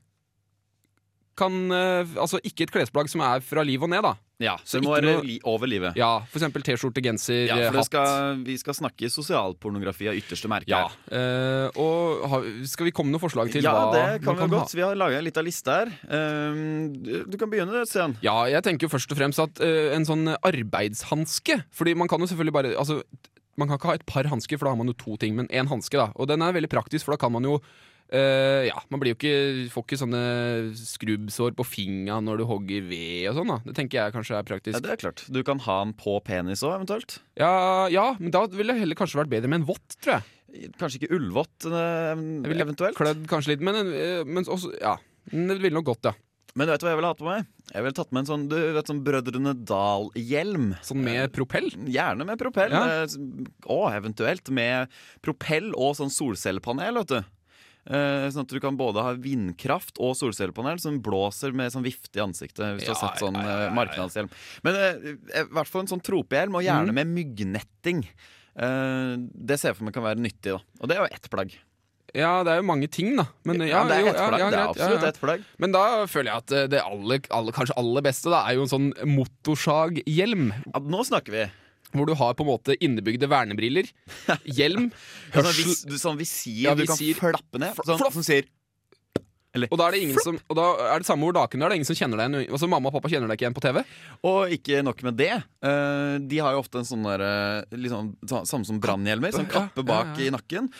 kan 1.36 1.52
eh, 1.74 2.14
Altså 2.20 2.38
ikke 2.44 2.66
et 2.66 2.72
klesplagg 2.74 3.08
som 3.10 3.20
er 3.26 3.40
fra 3.44 3.62
liv 3.66 3.82
og 3.82 3.90
ned, 3.90 4.02
da. 4.06 4.12
ja, 4.42 4.56
Så 4.64 4.78
det 4.80 4.84
må 4.86 4.94
være 4.94 5.14
noe- 5.20 5.38
over 5.50 5.66
livet. 5.70 5.96
Ja, 5.98 6.20
For 6.30 6.38
eksempel 6.40 6.62
T-skjorte, 6.66 7.02
genser, 7.04 7.46
Ja, 7.48 7.56
eh, 7.58 7.68
for 7.70 7.78
hatt. 7.80 7.86
skal, 7.90 8.36
vi 8.44 8.56
skal 8.60 8.74
snakke 8.78 9.10
sosialpornografi 9.12 10.08
av 10.10 10.14
ytterste 10.18 10.48
merke. 10.50 10.68
Ja, 10.70 10.88
eh, 11.10 11.68
og 11.80 12.24
har, 12.30 12.48
Skal 12.66 12.86
vi 12.86 12.94
komme 12.96 13.10
med 13.12 13.18
noen 13.20 13.24
forslag 13.26 13.52
til 13.52 13.62
ja, 13.66 13.72
hva 13.74 13.92
det 13.94 14.22
kan 14.24 14.34
vi 14.34 14.40
kan 14.44 14.50
godt. 14.54 14.74
Vi 14.74 14.82
har 14.86 14.94
laga 14.98 15.18
en 15.18 15.24
lita 15.28 15.42
liste 15.42 15.70
her. 15.70 15.92
Um, 16.08 16.92
du 17.02 17.24
du 17.30 17.36
kan 17.38 17.50
begynne, 17.50 17.84
Stian. 17.86 18.16
Ja, 18.22 18.44
jeg 18.50 18.62
tenker 18.66 18.86
jo 18.88 18.92
først 18.96 19.10
og 19.10 19.18
fremst 19.18 19.38
at 19.42 19.60
uh, 19.64 19.94
en 19.96 20.04
sånn 20.08 20.28
arbeidshanske 20.44 21.62
Fordi 21.74 21.94
man 21.96 22.08
kan 22.10 22.20
jo 22.20 22.26
selvfølgelig 22.30 22.52
bare 22.54 22.74
Altså, 22.78 23.02
man 23.56 23.68
kan 23.70 23.78
ikke 23.78 23.86
ha 23.92 23.94
et 23.94 24.06
par 24.06 24.26
hansker, 24.26 24.58
for 24.58 24.66
da 24.66 24.72
har 24.74 24.80
man 24.80 24.88
jo 24.90 24.96
to 24.98 25.16
ting, 25.16 25.36
men 25.38 25.46
én 25.46 25.68
hanske, 25.70 25.94
da. 25.94 26.08
Og 26.18 26.26
den 26.26 26.42
er 26.42 26.50
veldig 26.56 26.70
praktisk, 26.72 27.04
for 27.06 27.14
da 27.14 27.20
kan 27.22 27.30
man 27.30 27.44
jo 27.46 27.60
eh, 28.12 28.66
ja, 28.68 28.80
Man 28.90 29.00
blir 29.00 29.14
jo 29.14 29.18
ikke, 29.18 29.70
får 29.72 29.84
ikke 29.86 29.98
sånne 30.02 30.22
skrubbsår 30.78 31.54
på 31.58 31.66
fingra 31.66 32.20
når 32.24 32.42
du 32.42 32.44
hogger 32.50 32.84
ved 32.88 33.28
og 33.30 33.38
sånn. 33.40 33.52
da 33.54 33.58
Det 33.64 33.74
tenker 33.78 34.00
jeg 34.02 34.14
kanskje 34.16 34.34
er 34.36 34.42
Ja, 34.42 34.48
praktisk. 34.50 34.82
det 34.82 34.90
er 34.92 35.00
klart. 35.00 35.24
Du 35.30 35.42
kan 35.42 35.58
ha 35.58 35.78
den 35.84 35.94
på 35.94 36.18
penis 36.24 36.62
òg, 36.62 36.76
eventuelt. 36.80 37.18
Ja, 37.40 37.86
ja, 37.88 38.14
men 38.18 38.30
da 38.34 38.46
ville 38.46 38.72
det 38.74 38.80
heller 38.84 38.94
kanskje 38.98 39.22
vært 39.22 39.32
bedre 39.32 39.48
med 39.48 39.62
en 39.62 39.66
vått, 39.66 39.96
tror 40.00 40.18
jeg. 40.20 40.70
Kanskje 40.78 41.00
ikke 41.02 41.14
ullvått, 41.16 41.66
eh, 41.66 42.14
eventuelt. 42.62 42.94
Klødd 42.96 43.26
kanskje 43.26 43.54
litt, 43.54 43.60
men, 43.66 43.74
eh, 43.92 44.22
men 44.24 44.44
også 44.44 44.74
Ja. 44.80 44.96
Det 45.30 45.56
ville 45.60 45.74
nok 45.74 45.86
gått, 45.86 46.04
ja. 46.04 46.12
Men 46.54 46.68
vet 46.68 46.78
du 46.78 46.86
hva 46.86 46.90
jeg 46.92 46.98
ville 47.00 47.08
hatt 47.10 47.18
på 47.18 47.24
meg? 47.26 47.46
Jeg 47.72 47.82
ville 47.82 47.96
tatt 47.96 48.12
med 48.12 48.20
en 48.20 48.26
sånn, 48.30 48.48
du 48.48 48.72
vet, 48.74 48.86
sånn 48.86 49.02
Brødrene 49.02 49.54
Dal-hjelm. 49.66 50.76
Sånn 50.86 51.02
med 51.02 51.32
propell. 51.34 51.66
Gjerne 51.90 52.24
med 52.28 52.38
propell. 52.38 52.70
Ja. 52.70 53.06
Og 53.66 53.90
eventuelt 53.90 54.48
med 54.54 54.88
propell 55.24 55.72
og 55.74 55.96
sånn 55.98 56.12
solcellepanel, 56.14 56.94
vet 57.00 57.08
du. 57.08 57.24
Eh, 57.84 58.28
Sånn 58.32 58.46
at 58.46 58.52
du 58.54 58.60
kan 58.64 58.78
både 58.80 59.02
ha 59.04 59.10
vindkraft 59.20 59.98
og 60.00 60.14
solcellepanel 60.16 60.78
som 60.80 61.02
blåser 61.04 61.52
med 61.52 61.72
sånn 61.74 61.84
vifte 61.84 62.16
i 62.16 62.22
ansiktet. 62.24 62.78
Hvis 62.78 62.86
du 62.88 62.94
har 62.94 63.00
sett 63.02 63.20
sånn 63.20 63.36
ja, 63.36 63.42
ja, 63.44 63.50
ja, 63.50 63.58
eh, 63.58 63.66
ja. 63.68 63.74
marknadshjelm. 63.76 64.30
Men 64.64 64.78
eh, 64.80 65.12
i 65.42 65.44
hvert 65.52 65.68
fall 65.68 65.84
en 65.84 65.92
sånn 65.92 66.02
tropehjelm, 66.04 66.56
og 66.56 66.64
gjerne 66.64 66.94
Mm. 66.94 66.98
med 67.02 67.12
myggnetting. 67.18 68.04
Det 68.54 69.56
ser 69.58 69.72
jeg 69.72 69.76
for 69.76 69.84
meg 69.88 69.94
kan 69.96 70.04
være 70.06 70.20
nyttig, 70.22 70.52
da. 70.54 70.60
Og 70.80 70.88
det 70.88 70.96
er 70.96 71.00
jo 71.02 71.12
ett 71.12 71.28
plagg. 71.32 71.54
Ja, 72.14 72.44
det 72.46 72.52
er 72.52 72.60
jo 72.60 72.66
mange 72.68 72.86
ting, 72.88 73.16
da. 73.18 73.24
Men, 73.42 73.58
ja, 73.66 73.82
Ja, 73.82 73.84
det 73.90 73.96
er 73.96 74.00
jo, 74.00 74.06
ja, 74.14 74.28
det 74.30 74.42
er 74.46 74.52
ja, 74.54 74.68
absolutt 74.70 75.02
ja. 75.02 75.08
ett 75.08 75.18
plagg. 75.20 75.42
Men 75.58 75.72
da 75.74 75.82
føler 76.06 76.30
jeg 76.30 76.36
at 76.44 76.70
det 76.70 76.80
aller, 76.80 77.18
aller, 77.34 77.52
kanskje 77.56 77.74
aller 77.76 78.04
beste 78.06 78.30
da 78.30 78.44
er 78.46 78.54
jo 78.54 78.62
en 78.62 78.70
sånn 78.70 78.92
motorsaghjelm. 79.16 80.52
Ja, 80.72 80.78
nå 80.80 81.02
snakker 81.04 81.34
vi. 81.34 81.44
Hvor 81.94 82.08
du 82.10 82.14
har 82.18 82.34
på 82.34 82.44
en 82.44 82.50
måte 82.50 82.74
innebygde 82.82 83.28
vernebriller, 83.30 83.88
hjelm, 84.44 84.90
hørsel 85.34 85.70
sånn, 85.70 85.98
sånn 86.02 86.20
visir 86.20 86.64
Ja, 86.66 86.74
du 86.74 86.84
visir. 86.84 87.14
kan 87.18 87.34
flappe 87.36 87.62
ned. 87.62 87.78
Sånn, 87.80 88.00
flopp. 88.00 88.16
som 88.16 88.26
sier 88.26 88.48
Og 89.70 89.76
da 89.78 89.86
er 89.86 89.94
det 89.94 90.00
ingen 90.02 90.18
som 90.18 90.34
Og 90.50 90.56
da 90.58 90.64
er 90.90 90.98
det 91.04 91.06
samme 91.06 91.28
hvor 91.28 91.36
naken 91.36 91.62
du 91.62 91.64
er, 91.64 91.68
det 91.70 91.76
er 91.76 91.78
ingen 91.78 91.86
som 91.86 91.98
kjenner 91.98 92.18
deg 92.18 92.32
igjen. 92.34 92.50
Altså 92.58 92.70
Mamma 92.72 92.90
og 92.90 92.96
pappa 92.96 93.12
kjenner 93.12 93.30
deg 93.30 93.38
ikke 93.38 93.46
igjen 93.46 93.56
på 93.60 93.62
TV. 93.62 93.80
Og 94.26 94.56
ikke 94.58 94.82
nok 94.82 95.04
med 95.06 95.18
det. 95.20 95.30
Uh, 95.62 96.18
de 96.18 96.42
har 96.42 96.56
jo 96.56 96.64
ofte 96.64 96.82
en 96.82 96.88
sånn 96.90 97.06
der, 97.06 97.24
liksom, 97.70 98.12
Samme 98.26 98.66
som 98.66 98.82
brannhjelmer, 98.82 99.30
sånn 99.36 99.46
Ja, 99.46 99.54
kappe 99.68 99.86
bak 99.86 100.16
ja, 100.16 100.26
ja. 100.26 100.28
i 100.28 100.34
nakken. 100.34 100.72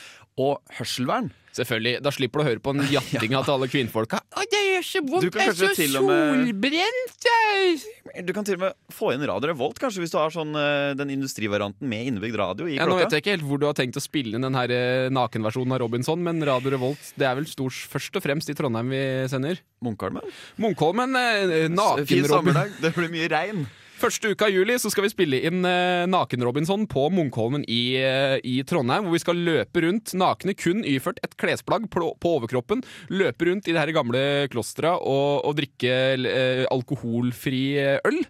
Og 0.43 0.58
hørselvern. 0.81 1.31
Selvfølgelig, 1.55 2.01
Da 2.03 2.11
slipper 2.11 2.41
du 2.41 2.43
å 2.43 2.49
høre 2.49 2.61
på 2.65 2.73
den 2.75 2.89
jattinga 2.97 3.45
til 3.47 3.55
alle 3.55 3.69
kvinnfolka. 3.71 4.19
Å, 4.35 4.43
det 4.51 4.62
gjør 4.67 4.87
så 4.89 5.03
vondt, 5.06 5.29
jeg 5.39 5.49
er 5.49 5.55
så 5.55 5.69
med- 6.03 6.51
solbrent! 6.51 7.85
Du 8.27 8.33
kan 8.37 8.45
til 8.47 8.56
og 8.59 8.62
med 8.65 8.75
få 8.95 9.12
inn 9.15 9.23
Radio 9.27 9.51
Revolt, 9.53 9.79
kanskje, 9.81 10.03
hvis 10.05 10.12
du 10.12 10.19
har 10.21 10.31
sånn, 10.35 10.53
eh, 10.59 10.95
den 10.99 11.11
industrivarianten 11.15 11.87
med 11.91 12.11
innebygd 12.11 12.37
radio 12.39 12.67
i 12.71 12.77
Ja, 12.77 12.87
nå 12.91 12.99
vet 12.99 13.15
jeg 13.15 13.23
ikke 13.25 13.35
helt 13.37 13.47
hvor 13.49 13.62
du 13.62 13.67
har 13.69 13.77
tenkt 13.79 13.97
å 13.99 14.03
spille 14.05 14.37
inn 14.39 14.45
den 14.47 14.55
her 14.59 14.71
eh, 14.75 15.09
nakenversjonen 15.15 15.75
av 15.77 15.83
Robinson, 15.85 16.21
men 16.23 16.43
Radio 16.47 16.75
Revolt 16.77 17.12
det 17.19 17.27
er 17.31 17.39
vel 17.39 17.47
stort, 17.51 17.75
først 17.95 18.19
og 18.19 18.25
fremst 18.27 18.50
i 18.50 18.57
Trondheim 18.59 18.91
vi 18.93 19.03
sender. 19.31 19.62
Munkholmen. 19.85 20.27
Munkholmen, 20.62 21.17
eh, 21.19 21.55
Fin 21.71 21.79
naken-Robin. 21.79 22.29
sommerdag. 22.31 22.77
Det 22.83 22.95
blir 22.99 23.11
mye 23.15 23.31
regn. 23.33 23.65
Første 24.05 24.35
uka 24.35 24.51
av 24.51 24.53
juli 24.53 24.75
så 24.77 24.91
skal 24.93 25.06
vi 25.06 25.09
spille 25.15 25.39
inn 25.49 25.65
eh, 25.65 26.03
Naken-Robinson 26.12 26.83
på 26.93 27.06
Munkholmen 27.09 27.62
i, 27.73 27.97
eh, 27.97 28.35
i 28.45 28.59
Trondheim. 28.69 29.06
Hvor 29.06 29.17
vi 29.17 29.23
skal 29.23 29.41
løpe 29.47 29.81
rundt 29.81 30.12
nakne, 30.21 30.53
kun 30.61 30.85
iført 30.85 31.23
et 31.25 31.33
klesplagg 31.41 31.87
på, 31.89 32.11
på 32.21 32.35
overkroppen. 32.37 32.85
Løpe 33.09 33.49
rundt 33.49 33.65
i 33.65 33.73
det 33.73 33.81
her 33.81 33.95
gamle 33.97 34.21
klosteret 34.53 35.01
og, 35.01 35.41
og 35.49 35.56
drikke 35.56 35.97
eh, 36.21 36.67
alkoholfri 36.69 37.65
eh, 37.81 37.97
øl. 38.05 38.21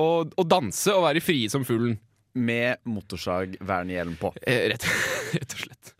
Og, 0.00 0.32
og 0.32 0.48
danse 0.48 0.96
og 0.96 1.04
være 1.10 1.20
frie 1.20 1.52
som 1.52 1.68
fuglen. 1.68 2.00
Med 2.32 2.80
motorsagvernhjelm 2.88 4.16
på. 4.16 4.32
Eh, 4.48 4.70
rett, 4.72 4.88
rett 5.36 5.56
og 5.60 5.64
slett. 5.66 5.96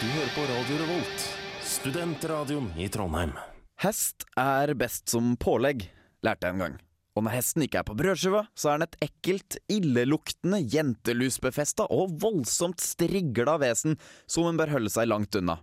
Du 0.00 0.06
hører 0.08 0.38
på 0.40 0.52
Radio 0.54 0.86
Revolt, 0.86 1.34
studentradioen 1.76 2.72
i 2.80 2.88
Trondheim. 2.88 3.36
Hest 3.84 4.24
er 4.40 4.70
best 4.80 5.10
som 5.12 5.34
pålegg, 5.36 5.82
lærte 6.24 6.48
jeg 6.48 6.56
en 6.56 6.62
gang. 6.62 6.76
Og 7.14 7.26
når 7.26 7.34
hesten 7.36 7.66
ikke 7.66 7.82
er 7.82 7.84
på 7.84 7.96
brødskiva, 7.98 8.46
så 8.56 8.70
er 8.70 8.78
den 8.78 8.86
et 8.86 8.96
ekkelt, 9.04 9.56
illeluktende, 9.68 10.62
jentelusbefesta 10.72 11.84
og 11.92 12.14
voldsomt 12.22 12.80
strigla 12.80 13.58
vesen 13.60 13.98
som 14.24 14.48
en 14.48 14.56
bør 14.56 14.72
holde 14.78 14.92
seg 14.94 15.10
langt 15.10 15.36
unna. 15.36 15.58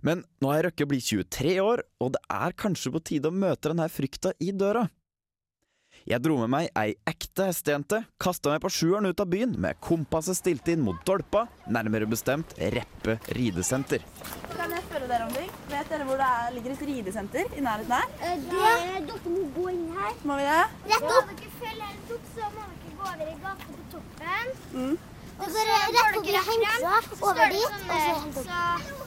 Men 0.00 0.22
nå 0.40 0.48
har 0.48 0.62
jeg 0.62 0.66
røkket 0.70 0.86
å 0.86 0.90
bli 0.94 1.02
23 1.04 1.52
år, 1.66 1.84
og 2.00 2.14
det 2.16 2.22
er 2.32 2.56
kanskje 2.64 2.94
på 2.94 3.04
tide 3.12 3.28
å 3.28 3.36
møte 3.44 3.74
denne 3.74 3.90
frykta 3.92 4.32
i 4.40 4.48
døra. 4.56 4.86
Jeg 6.08 6.24
dro 6.24 6.38
med 6.40 6.52
meg 6.52 6.72
ei 6.80 6.96
ekte 7.12 7.50
hestejente, 7.50 8.00
kasta 8.16 8.54
meg 8.54 8.64
på 8.64 8.72
sjueren 8.72 9.12
ut 9.12 9.20
av 9.20 9.28
byen 9.28 9.52
med 9.60 9.84
kompasset 9.84 10.40
stilt 10.40 10.72
inn 10.72 10.80
mot 10.84 11.04
Dolpa, 11.04 11.44
nærmere 11.68 12.08
bestemt 12.08 12.56
Reppe 12.56 13.20
ridesenter. 13.36 14.00
Kan 14.56 14.83
spørre 15.04 15.18
dere 15.18 15.26
om 15.28 15.34
ting? 15.36 15.50
Vet 15.68 15.90
dere 15.92 16.04
hvor 16.08 16.16
det 16.20 16.26
er, 16.34 16.52
ligger 16.54 16.70
et 16.74 16.82
ridesenter 16.88 17.44
i 17.58 17.60
nærheten 17.64 17.92
her? 17.92 18.06
Eh, 18.24 18.36
Det, 18.50 18.60
dere 19.08 19.32
må 19.34 19.42
gå 19.56 19.64
inn 19.72 19.86
her. 19.96 20.12
Må 20.28 20.36
vi 20.38 20.44
det? 20.48 20.62
Rett 20.92 21.08
opp. 21.16 21.26
Når 21.28 21.36
dere 21.40 21.50
følger 21.60 21.88
helt 21.90 22.12
opp, 22.14 22.24
så 22.36 22.42
må 22.54 22.62
dere 22.70 22.92
gå 22.94 23.02
over 23.10 23.26
i 23.26 23.36
gata 23.42 23.64
på 23.74 23.82
toppen. 23.92 24.46
Mm. 24.72 24.96
Og 25.34 25.46
så 25.50 25.60
rett 25.68 25.90
i 25.92 26.36
hengsa, 26.48 26.94
over 27.28 27.44
dit, 27.52 27.72
og 27.74 27.90
så 27.90 28.12
hent 28.22 28.36
opp. 28.40 28.48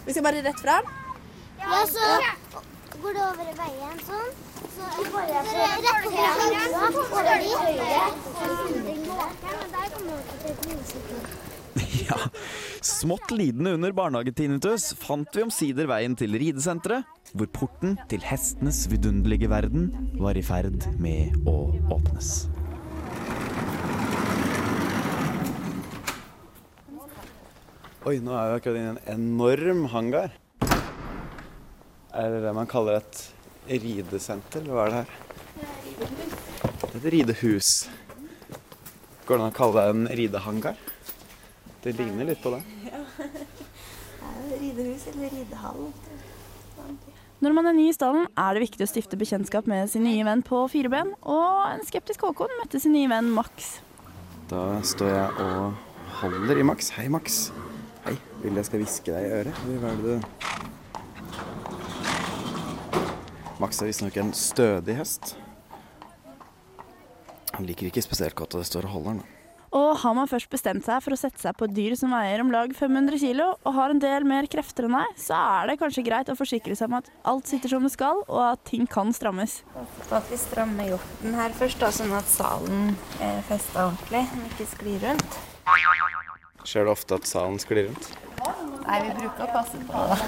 Vi 0.05 0.11
skal 0.13 0.27
bare 0.27 0.45
rett 0.49 0.61
fram. 0.67 0.85
Ja, 1.63 1.81
så 1.95 2.05
går 3.01 3.11
det 3.17 3.23
over 3.31 3.45
i 3.47 3.57
veien 3.63 3.97
sånn. 4.11 4.31
Så 4.77 4.83
går 5.15 5.23
det 5.31 5.41
rett 5.49 5.89
opp 5.95 6.05
i 6.05 6.17
hengsa, 6.29 6.81
over 7.17 7.35
dit. 7.41 7.57
Men 8.85 9.67
der 9.73 9.93
kommer 9.97 10.13
dere 10.13 10.41
til 10.45 10.49
et 10.51 10.65
minnesykkel. 10.69 11.46
Ja, 12.07 12.17
Smått 12.81 13.31
lidende 13.31 13.73
under 13.75 13.91
barnehagetinnitus 13.91 14.93
fant 14.95 15.33
vi 15.35 15.43
omsider 15.43 15.89
veien 15.89 16.13
til 16.15 16.37
ridesenteret, 16.39 17.03
hvor 17.35 17.49
porten 17.51 17.97
til 18.07 18.23
hestenes 18.23 18.85
vidunderlige 18.87 19.49
verden 19.51 19.89
var 20.15 20.39
i 20.39 20.43
ferd 20.45 20.87
med 21.03 21.35
å 21.43 21.57
åpnes. 21.91 22.47
Oi, 28.07 28.21
nå 28.23 28.31
er 28.39 28.53
vi 28.53 28.59
akkurat 28.61 28.79
inne 28.79 28.87
i 28.87 28.95
en 28.95 29.15
enorm 29.17 29.87
hangar. 29.91 30.31
Er 32.15 32.31
det 32.31 32.43
det 32.45 32.53
man 32.55 32.69
kaller 32.71 33.01
et 33.01 33.23
ridesenter, 33.67 34.63
eller 34.63 34.77
hva 34.77 34.85
er 34.85 34.93
det 34.93 35.01
her? 35.01 35.09
Det 36.87 36.93
er 36.93 37.01
et 37.01 37.13
ridehus. 37.17 37.71
Går 39.27 39.41
det 39.41 39.43
an 39.43 39.51
å 39.51 39.57
kalle 39.57 39.81
det 39.81 39.91
en 39.91 40.13
ridehangar? 40.21 40.79
Det 41.83 41.93
ligner 41.97 42.31
litt 42.31 42.41
på 42.43 42.51
det. 42.55 42.61
Ridehus 44.61 45.07
eller 45.11 45.29
ridehall. 45.33 45.91
Når 47.39 47.53
man 47.53 47.69
er 47.69 47.75
ny 47.77 47.87
i 47.91 47.93
stallen, 47.93 48.25
er 48.33 48.55
det 48.55 48.63
viktig 48.63 48.81
å 48.81 48.89
stifte 48.89 49.19
bekjentskap 49.19 49.67
med 49.69 49.91
sin 49.91 50.07
nye 50.07 50.23
venn 50.25 50.41
på 50.45 50.63
fire 50.73 50.89
ben, 50.89 51.11
og 51.21 51.67
en 51.69 51.83
skeptisk 51.85 52.25
Håkon 52.25 52.55
møtte 52.57 52.81
sin 52.81 52.95
nye 52.97 53.09
venn 53.11 53.29
Max. 53.35 53.77
Da 54.49 54.79
står 54.81 55.11
jeg 55.13 55.45
og 55.45 55.77
holder 56.23 56.63
i 56.63 56.65
Max. 56.65 56.89
Hei, 56.97 57.05
Max. 57.13 57.51
Hei. 58.07 58.15
Vil 58.41 58.57
jeg 58.57 58.65
skal 58.69 58.81
hviske 58.81 59.13
deg 59.13 59.27
i 59.27 59.33
øret? 59.41 59.61
Hva 59.67 59.91
er 59.91 60.01
det 60.01 60.17
du 60.17 60.37
Max 63.57 63.81
er 63.81 63.89
visstnok 63.89 64.17
en 64.21 64.33
stødig 64.37 64.95
hest. 64.99 65.35
Han 67.55 67.65
liker 67.65 67.89
ikke 67.89 68.05
spesielt 68.05 68.37
godt 68.37 68.53
at 68.53 68.61
det 68.61 68.69
står 68.69 68.85
og 68.85 68.93
holder 68.97 69.17
den. 69.17 69.36
Og 69.75 69.97
har 69.99 70.13
man 70.15 70.29
først 70.31 70.47
bestemt 70.51 70.85
seg 70.85 71.01
for 71.03 71.11
å 71.11 71.17
sette 71.19 71.41
seg 71.43 71.55
på 71.59 71.65
et 71.67 71.73
dyr 71.75 71.95
som 71.99 72.13
veier 72.15 72.39
om 72.39 72.51
lag 72.53 72.71
500 72.75 73.19
kg 73.19 73.41
og 73.51 73.73
har 73.75 73.91
en 73.91 73.99
del 73.99 74.23
mer 74.27 74.47
krefter 74.47 74.87
enn 74.87 74.95
deg, 74.95 75.17
så 75.19 75.35
er 75.59 75.67
det 75.71 75.77
kanskje 75.81 76.05
greit 76.07 76.31
å 76.31 76.37
forsikre 76.39 76.77
seg 76.79 76.87
om 76.87 76.95
at 77.01 77.09
alt 77.27 77.49
sitter 77.51 77.73
som 77.73 77.83
det 77.83 77.91
skal, 77.91 78.21
og 78.31 78.39
at 78.45 78.63
ting 78.69 78.87
kan 78.87 79.11
strammes. 79.15 79.59
At 80.07 80.31
vi 80.31 80.39
strammer 80.39 80.87
hjorten 80.93 81.35
her 81.35 81.55
først, 81.57 81.81
da, 81.83 81.91
sånn 81.91 82.15
at 82.15 82.31
salen 82.31 82.93
er 83.19 83.41
festa 83.49 83.89
ordentlig, 83.89 84.23
den 84.31 84.47
ikke 84.53 84.69
sklir 84.71 85.03
rundt. 85.03 85.39
Skjer 86.67 86.87
det 86.87 86.91
ofte 86.95 87.19
at 87.19 87.27
salen 87.27 87.59
sklir 87.63 87.89
rundt? 87.89 88.09
Nei, 88.87 89.01
vi 89.03 89.13
bruker 89.19 89.45
å 89.49 89.51
passe 89.51 89.83
på 89.83 90.07
det. 90.13 90.21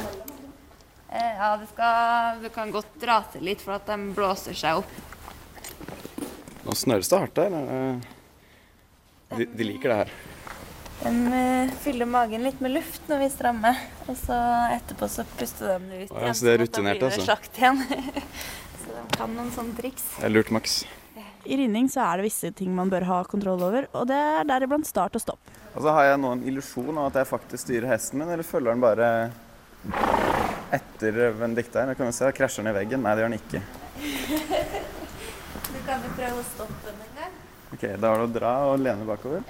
Eh, 1.09 1.33
Ja, 1.39 1.53
det, 1.57 1.69
skal, 1.71 2.41
det 2.43 2.51
kan 2.53 2.71
godt 2.75 2.91
dra 3.01 3.21
til 3.31 3.47
litt 3.47 3.63
for 3.63 3.79
at 3.79 3.87
de 3.87 3.95
blåser 4.13 4.53
seg 4.57 4.83
opp. 4.83 4.91
Nå 6.67 6.75
snøres 6.75 7.07
det 7.09 7.21
hardt 7.23 7.39
der. 7.39 7.55
De, 9.37 9.45
de 9.45 9.67
liker 9.67 9.91
det 9.91 9.97
her. 10.01 10.13
De 10.99 11.11
eh, 11.39 11.73
fyller 11.79 12.09
magen 12.09 12.43
litt 12.43 12.59
med 12.59 12.73
luft 12.75 13.05
når 13.07 13.21
vi 13.23 13.27
strammer, 13.31 13.77
og 14.07 14.17
så 14.19 14.37
etterpå 14.75 15.07
så 15.07 15.23
puster 15.37 15.75
de 15.77 15.91
det 15.91 15.99
ut 16.01 16.09
igjen. 16.11 16.25
ja, 16.27 16.33
så 16.35 16.47
det 16.47 16.53
er 16.53 16.63
rutinert, 16.65 17.03
altså. 17.07 17.27
slakt 17.27 17.59
igjen. 17.61 17.83
så 18.81 18.95
de 18.95 19.03
kan 19.15 19.35
noen 19.37 19.51
sånne 19.55 19.77
triks. 19.77 20.07
Det 20.17 20.27
er 20.27 20.33
lurt, 20.33 20.51
Max. 20.55 20.81
I 21.49 21.55
ridning 21.55 21.87
så 21.89 22.03
er 22.03 22.19
det 22.19 22.27
visse 22.27 22.51
ting 22.53 22.73
man 22.75 22.91
bør 22.91 23.05
ha 23.07 23.21
kontroll 23.29 23.63
over, 23.69 23.87
og 23.95 24.09
det 24.09 24.17
er 24.17 24.49
deriblant 24.49 24.89
start 24.89 25.15
og 25.15 25.23
stopp. 25.23 25.53
Og 25.71 25.85
så 25.85 25.93
har 25.95 26.09
jeg 26.09 26.19
nå 26.19 26.33
en 26.35 26.43
illusjon 26.51 26.97
av 26.97 27.07
at 27.13 27.21
jeg 27.21 27.29
faktisk 27.29 27.63
styrer 27.63 27.93
hesten 27.93 28.19
min, 28.19 28.33
eller 28.33 28.45
følger 28.45 28.73
den 28.73 28.83
bare 28.83 29.09
etter 30.75 31.21
Benedicte 31.39 31.79
her? 31.79 31.95
Kan 31.95 32.11
vi 32.11 32.17
se, 32.17 32.31
Krasjer 32.35 32.65
den 32.65 32.73
i 32.73 32.75
veggen? 32.75 33.05
Nei, 33.05 33.15
det 33.15 33.23
gjør 33.23 33.31
den 33.31 33.39
ikke. 33.39 33.63
Du 35.69 35.77
kan 35.85 36.01
jo 36.05 36.09
prøve 36.17 36.41
å 36.41 36.45
stoppe 36.45 36.91
den. 36.91 37.08
Ok, 37.73 37.81
Da 37.81 38.11
er 38.11 38.21
det 38.21 38.27
å 38.27 38.31
dra 38.33 38.53
og 38.71 38.79
lene 38.81 39.05
bakover. 39.07 39.43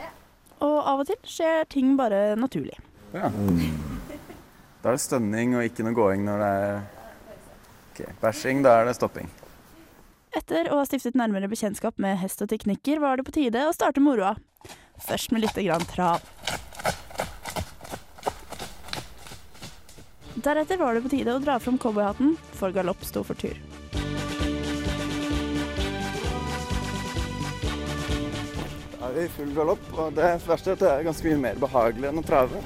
Og 0.60 0.78
av 0.92 1.02
og 1.02 1.08
til 1.08 1.20
skjer 1.24 1.68
ting 1.72 1.96
bare 2.00 2.36
naturlig. 2.40 2.76
Ja. 3.14 3.30
Da 4.80 4.92
er 4.92 4.98
det 4.98 5.04
stønning 5.04 5.56
og 5.58 5.66
ikke 5.66 5.86
noe 5.88 5.96
gåing 5.98 6.26
når 6.28 6.44
det 6.44 6.50
er 6.60 6.82
Ok, 7.90 8.02
Bæsjing, 8.22 8.62
da 8.64 8.78
er 8.80 8.86
det 8.88 8.96
stopping. 8.96 9.28
Etter 10.36 10.70
å 10.72 10.78
ha 10.80 10.86
stiftet 10.88 11.18
nærmere 11.20 11.50
bekjentskap 11.52 11.98
med 12.00 12.20
hest 12.22 12.40
og 12.46 12.52
teknikker, 12.52 13.02
var 13.02 13.18
det 13.18 13.26
på 13.28 13.34
tide 13.36 13.66
å 13.66 13.74
starte 13.76 14.00
moroa. 14.04 14.36
Først 15.04 15.34
med 15.34 15.44
lite 15.44 15.64
grann 15.66 15.84
trav. 15.90 16.24
Deretter 20.40 20.80
var 20.80 20.96
det 20.96 21.04
på 21.04 21.12
tide 21.12 21.34
å 21.36 21.42
dra 21.44 21.58
fram 21.60 21.80
cowboyhatten, 21.82 22.38
for 22.56 22.72
galopp 22.72 23.04
sto 23.04 23.26
for 23.28 23.36
tur. 23.36 23.58
Er 29.10 29.16
vi 29.18 29.26
i 29.26 29.32
full 29.34 29.52
galopp, 29.56 29.90
og 29.98 30.14
det 30.18 30.30
verste 30.46 30.72
er 30.72 30.78
at 30.78 30.84
det 30.84 30.92
er 30.92 31.08
ganske 31.08 31.28
mye 31.28 31.42
mer 31.48 31.60
behagelig 31.62 32.10
enn 32.10 32.22
å 32.22 32.26
trave. 32.26 32.62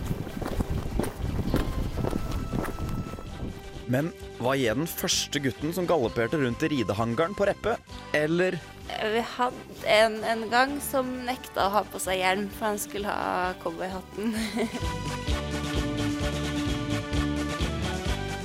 Men 3.93 4.09
hva 4.41 4.55
gir 4.57 4.75
den 4.75 4.89
første 4.89 5.39
gutten 5.43 5.73
som 5.75 5.87
galopperte 5.87 6.39
rundt 6.41 6.63
i 6.65 6.71
ridehangaren 6.71 7.35
på 7.37 7.45
Reppe? 7.47 7.77
Eller 8.17 8.57
Vi 8.89 9.21
hadde 9.37 9.87
en 9.87 10.17
en 10.27 10.43
gang 10.51 10.75
som 10.83 11.07
nekta 11.27 11.67
å 11.67 11.73
ha 11.77 11.83
på 11.87 12.01
seg 12.01 12.19
hjelm, 12.19 12.49
for 12.57 12.73
han 12.73 12.81
skulle 12.81 13.07
ha 13.07 13.53
cowboyhatten. 13.63 14.33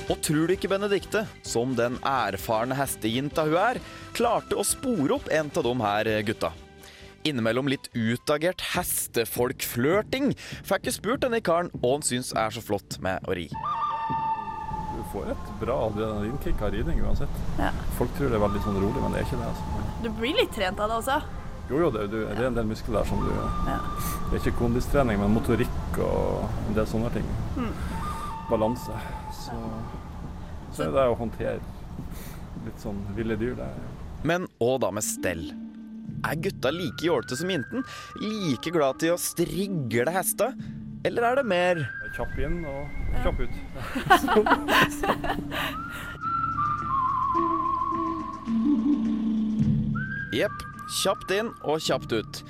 Og 0.09 0.17
tror 0.25 0.47
du 0.49 0.55
ikke 0.55 0.71
Benedikte, 0.71 1.25
som 1.45 1.75
den 1.77 1.99
erfarne 2.01 2.73
hestejenta 2.77 3.45
hun 3.45 3.59
er, 3.61 3.81
klarte 4.17 4.57
å 4.57 4.65
spore 4.65 5.19
opp 5.19 5.29
en 5.29 5.51
av 5.53 5.67
de 5.67 5.75
her 5.83 6.09
gutta? 6.25 6.49
Innimellom 7.27 7.67
litt 7.71 7.89
utagert 7.97 8.61
hestefolkflørting 8.73 10.31
fikk 10.67 10.87
jeg 10.87 10.95
spurt 10.95 11.23
denne 11.25 11.41
karen 11.43 11.71
hva 11.79 11.97
han 11.97 12.05
syns 12.05 12.31
er 12.37 12.53
så 12.55 12.63
flott 12.63 12.99
med 13.03 13.25
å 13.27 13.35
ri. 13.37 13.49
Du 13.49 15.01
får 15.13 15.31
et 15.33 15.51
bra 15.61 15.75
adrenalinkick 15.87 16.61
av 16.61 16.73
ridning 16.75 17.01
uansett. 17.03 17.41
Ja. 17.59 17.71
Folk 17.97 18.11
tror 18.17 18.31
det 18.31 18.39
er 18.39 18.43
veldig 18.45 18.63
sånn 18.65 18.79
rolig, 18.79 19.03
men 19.03 19.15
det 19.15 19.21
er 19.21 19.27
ikke 19.27 19.39
det. 19.41 19.51
altså. 19.51 19.83
Du 20.03 20.09
blir 20.19 20.35
litt 20.39 20.51
trent 20.55 20.79
av 20.79 20.91
det 20.91 20.97
også. 21.01 21.19
Jo, 21.69 21.79
jo, 21.83 21.89
det, 21.93 22.07
du, 22.09 22.17
det 22.25 22.41
er 22.41 22.47
en 22.49 22.57
del 22.57 22.67
muskler 22.71 22.99
der 22.99 23.09
som 23.09 23.21
du 23.21 23.29
Ja. 23.29 23.77
Det 24.29 24.37
er 24.37 24.41
ikke 24.41 24.57
kondistrening, 24.59 25.19
men 25.21 25.33
motorikk 25.33 25.99
og 26.05 26.45
en 26.67 26.77
del 26.77 26.87
sånne 26.89 27.11
ting. 27.13 27.25
Mm. 27.57 27.71
Balanse. 28.49 28.99
Så, 29.37 29.57
så 30.73 30.87
er 30.87 30.93
det 30.95 31.07
å 31.11 31.17
håndtere 31.19 31.59
litt 32.65 32.81
sånn 32.81 33.01
ville 33.17 33.37
dyr. 33.39 33.55
Det 33.59 33.67
er 33.69 34.27
Men 34.27 34.47
hva 34.59 34.77
da 34.81 34.91
med 34.93 35.05
stell? 35.05 35.47
Er 36.27 36.35
gutta 36.35 36.71
like 36.75 37.05
jålete 37.05 37.35
som 37.39 37.49
jenten? 37.51 37.83
Like 38.19 38.71
glad 38.75 38.99
til 38.99 39.13
å 39.15 39.17
strigle 39.21 40.11
hester? 40.11 40.51
Eller 41.07 41.23
er 41.29 41.35
det 41.39 41.45
mer 41.47 41.79
kjapp 42.15 42.35
inn 42.43 42.65
og 42.67 42.87
kjapp 43.23 43.39
ut. 43.45 43.53
Jepp. 50.35 50.57
Kjapt 50.99 51.31
inn 51.33 51.49
og 51.63 51.81
kjapt 51.85 52.11
ut. 52.13 52.43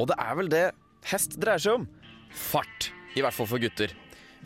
Og 0.00 0.04
det 0.10 0.16
er 0.20 0.34
vel 0.38 0.48
det 0.52 0.64
hest 1.10 1.38
dreier 1.40 1.62
seg 1.62 1.72
om. 1.80 1.86
Fart. 2.30 2.90
I 3.16 3.22
hvert 3.24 3.34
fall 3.36 3.48
for 3.48 3.58
gutter. 3.62 3.90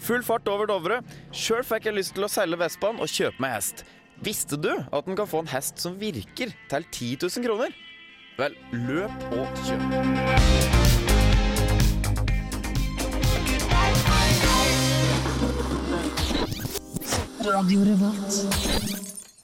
Full 0.01 0.23
fart 0.25 0.49
over 0.49 0.67
Dovre. 0.71 1.01
Sjøl 1.35 1.65
fikk 1.67 1.91
jeg 1.91 1.99
lyst 1.99 2.15
til 2.17 2.25
å 2.25 2.31
selge 2.31 2.57
Vespaen 2.63 3.01
og 3.03 3.11
kjøpe 3.11 3.43
meg 3.43 3.51
hest. 3.59 3.85
Visste 4.25 4.57
du 4.61 4.71
at 4.79 5.09
en 5.09 5.17
kan 5.19 5.29
få 5.29 5.39
en 5.43 5.53
hest 5.53 5.81
som 5.83 5.99
virker, 6.01 6.53
til 6.71 6.85
10 6.93 7.27
000 7.27 7.47
kroner? 7.49 7.71
Vel, 8.41 8.55
løp 8.73 9.25
og 9.37 9.59
kjøp. 9.67 9.83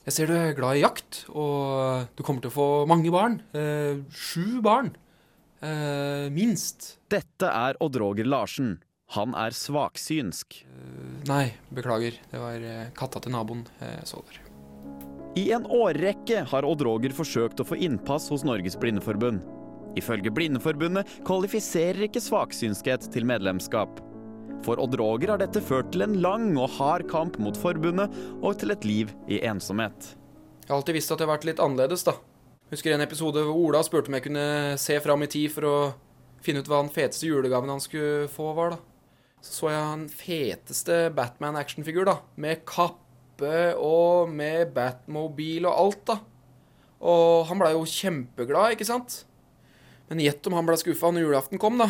Jeg 0.07 0.15
ser 0.15 0.31
du 0.31 0.33
er 0.33 0.55
glad 0.57 0.79
i 0.79 0.81
jakt, 0.81 1.19
og 1.29 2.07
du 2.17 2.23
kommer 2.25 2.41
til 2.41 2.49
å 2.49 2.55
få 2.55 2.67
mange 2.89 3.13
barn. 3.13 3.37
Eh, 3.53 4.01
sju 4.09 4.63
barn. 4.65 4.89
Eh, 5.61 6.25
minst. 6.33 6.95
Dette 7.13 7.53
er 7.53 7.77
Odd 7.83 8.01
Roger 8.01 8.25
Larsen. 8.25 8.79
Han 9.13 9.37
er 9.37 9.53
svaksynsk. 9.53 10.63
Nei, 11.29 11.45
beklager. 11.69 12.17
Det 12.33 12.41
var 12.41 12.65
eh, 12.65 12.89
katta 12.97 13.21
til 13.21 13.37
naboen 13.37 13.67
jeg 13.77 14.09
så 14.09 14.25
der. 14.25 14.46
I 15.37 15.51
en 15.53 15.67
årrekke 15.69 16.39
har 16.49 16.65
Odd 16.65 16.81
Roger 16.87 17.13
forsøkt 17.13 17.59
å 17.61 17.65
få 17.67 17.75
innpass 17.85 18.25
hos 18.33 18.41
Norges 18.47 18.73
Blindeforbund. 18.79 19.43
Ifølge 19.99 20.31
Blindeforbundet 20.33 21.19
kvalifiserer 21.27 22.07
ikke 22.07 22.23
svaksynskhet 22.25 23.05
til 23.13 23.27
medlemskap. 23.29 23.99
For 24.65 24.81
Odd 24.81 24.97
Roger 24.97 25.35
har 25.35 25.41
dette 25.43 25.61
ført 25.61 25.91
til 25.93 26.07
en 26.07 26.15
lang 26.23 26.47
og 26.57 26.71
hard 26.79 27.05
kamp 27.11 27.37
mot 27.43 27.59
forbundet 27.59 28.15
og 28.39 28.57
til 28.57 28.73
et 28.73 28.87
liv 28.87 29.13
i 29.29 29.37
ensomhet. 29.45 30.15
Jeg 30.63 30.71
har 30.71 30.79
alltid 30.79 30.97
visst 30.97 31.13
at 31.13 31.21
jeg 31.21 31.29
har 31.29 31.35
vært 31.35 31.45
litt 31.51 31.61
annerledes, 31.61 32.07
da. 32.07 32.15
Husker 32.73 32.95
en 32.95 33.05
episode 33.05 33.45
hvor 33.45 33.61
Ola 33.67 33.83
spurte 33.85 34.09
om 34.09 34.17
jeg 34.17 34.25
kunne 34.25 34.47
se 34.81 34.97
fram 35.05 35.21
i 35.21 35.29
tid 35.29 35.53
for 35.53 35.69
å 35.69 35.77
finne 36.41 36.65
ut 36.65 36.71
hva 36.71 36.81
den 36.81 36.93
feteste 36.93 37.29
julegaven 37.29 37.75
han 37.75 37.83
skulle 37.83 38.25
få, 38.33 38.55
var, 38.57 38.73
da. 38.73 38.81
Så 39.45 39.53
så 39.59 39.69
jeg 39.69 39.85
den 39.85 40.09
feteste 40.09 41.01
Batman-actionfigur, 41.13 42.09
da. 42.09 42.17
Med 42.41 42.65
kappe 43.37 43.75
og 43.77 44.29
med 44.29 44.73
Batmobil 44.73 45.65
og 45.65 45.77
alt, 45.77 46.05
da. 46.05 46.17
Og 46.99 47.45
han 47.47 47.59
blei 47.59 47.73
jo 47.73 47.85
kjempeglad, 47.85 48.73
ikke 48.73 48.87
sant? 48.87 49.25
Men 50.09 50.19
gjett 50.23 50.45
om 50.47 50.55
han 50.57 50.65
ble 50.65 50.77
skuffa 50.77 51.11
når 51.11 51.27
julaften 51.27 51.59
kom, 51.59 51.77
da. 51.77 51.87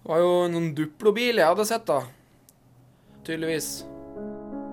Det 0.00 0.08
var 0.08 0.20
jo 0.22 0.48
noen 0.48 0.72
Duplo-bil 0.74 1.36
jeg 1.36 1.46
hadde 1.46 1.66
sett, 1.68 1.86
da. 1.86 2.04
Tydeligvis. 3.26 3.84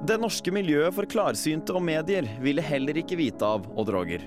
Det 0.08 0.20
norske 0.22 0.54
miljøet 0.54 0.96
for 0.96 1.10
klarsynte 1.10 1.74
og 1.76 1.84
medier 1.84 2.28
ville 2.40 2.64
heller 2.64 2.98
ikke 3.02 3.18
vite 3.20 3.44
av 3.44 3.66
Odd 3.76 3.92
Roger. 3.92 4.24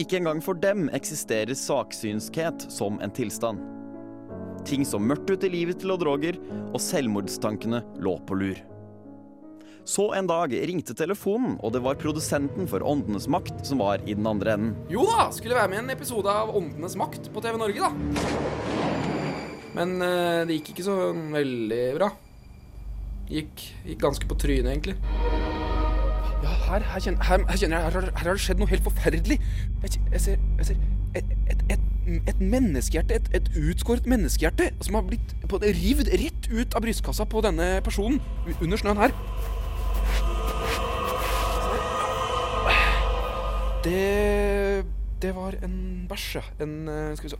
Ikke 0.00 0.20
engang 0.20 0.40
for 0.40 0.56
dem 0.56 0.88
eksisterer 0.94 1.58
saksynskhet 1.58 2.68
som 2.72 3.00
en 3.02 3.12
tilstand. 3.12 3.60
Ting 4.64 4.86
så 4.86 5.00
mørkt 5.02 5.28
ut 5.28 5.44
i 5.44 5.52
livet 5.52 5.82
til 5.82 5.92
Odd 5.92 6.06
Roger, 6.06 6.38
og 6.70 6.80
selvmordstankene 6.80 7.82
lå 8.00 8.16
på 8.24 8.38
lur. 8.38 8.62
Så 9.84 10.08
en 10.14 10.26
dag 10.28 10.52
ringte 10.68 10.94
telefonen, 10.96 11.56
og 11.64 11.72
det 11.72 11.80
var 11.84 11.96
produsenten 12.00 12.68
for 12.68 12.84
Åndenes 12.84 13.28
makt 13.30 13.62
som 13.66 13.80
var 13.82 14.02
i 14.04 14.14
den 14.14 14.26
andre 14.28 14.54
enden. 14.58 14.74
Jo 14.92 15.06
da, 15.08 15.28
skulle 15.32 15.56
være 15.56 15.70
med 15.72 15.78
i 15.80 15.84
en 15.86 15.94
episode 15.96 16.28
av 16.32 16.52
Åndenes 16.58 16.96
makt 17.00 17.30
på 17.32 17.42
TV 17.44 17.56
Norge, 17.60 17.80
da. 17.80 17.90
Men 19.78 19.96
eh, 20.02 20.42
det 20.48 20.58
gikk 20.58 20.72
ikke 20.74 20.86
så 20.88 20.96
veldig 21.14 21.82
bra. 21.98 22.10
Gikk, 23.28 23.64
gikk 23.86 24.00
ganske 24.02 24.28
på 24.28 24.36
trynet, 24.40 24.70
egentlig. 24.72 24.96
Ja, 26.38 26.52
her, 26.68 26.84
her, 26.92 27.02
kjenner, 27.02 27.24
her, 27.28 27.44
her 27.48 27.60
kjenner 27.60 27.76
jeg 27.80 27.88
her, 27.88 28.08
har- 28.12 28.32
det 28.36 28.42
skjedd 28.44 28.60
noe 28.62 28.70
helt 28.70 28.84
forferdelig. 28.86 29.38
Jeg, 29.84 30.00
jeg 30.14 30.24
ser, 30.24 30.42
jeg 30.60 30.70
ser 30.72 30.82
et, 31.18 31.36
et, 31.54 31.64
et 31.74 31.86
et 32.08 32.38
menneskehjerte, 32.40 33.18
et, 33.18 33.26
et 33.36 33.48
utskåret 33.68 34.06
menneskehjerte, 34.08 34.70
som 34.80 34.94
har 34.96 35.02
blitt 35.04 35.34
rivd 35.60 36.08
rett 36.08 36.46
ut 36.48 36.72
av 36.72 36.80
brystkassa 36.80 37.26
på 37.28 37.42
denne 37.44 37.66
personen 37.84 38.16
under 38.64 38.80
snøen 38.80 38.96
her. 39.02 39.12
Det 43.88 44.84
Det 45.22 45.32
var 45.34 45.56
en 45.64 46.06
bæsj, 46.08 46.34
ja. 46.36 46.42
En 46.60 46.88
eh, 46.88 47.14
Skal 47.16 47.28
vi 47.28 47.36
se 47.36 47.38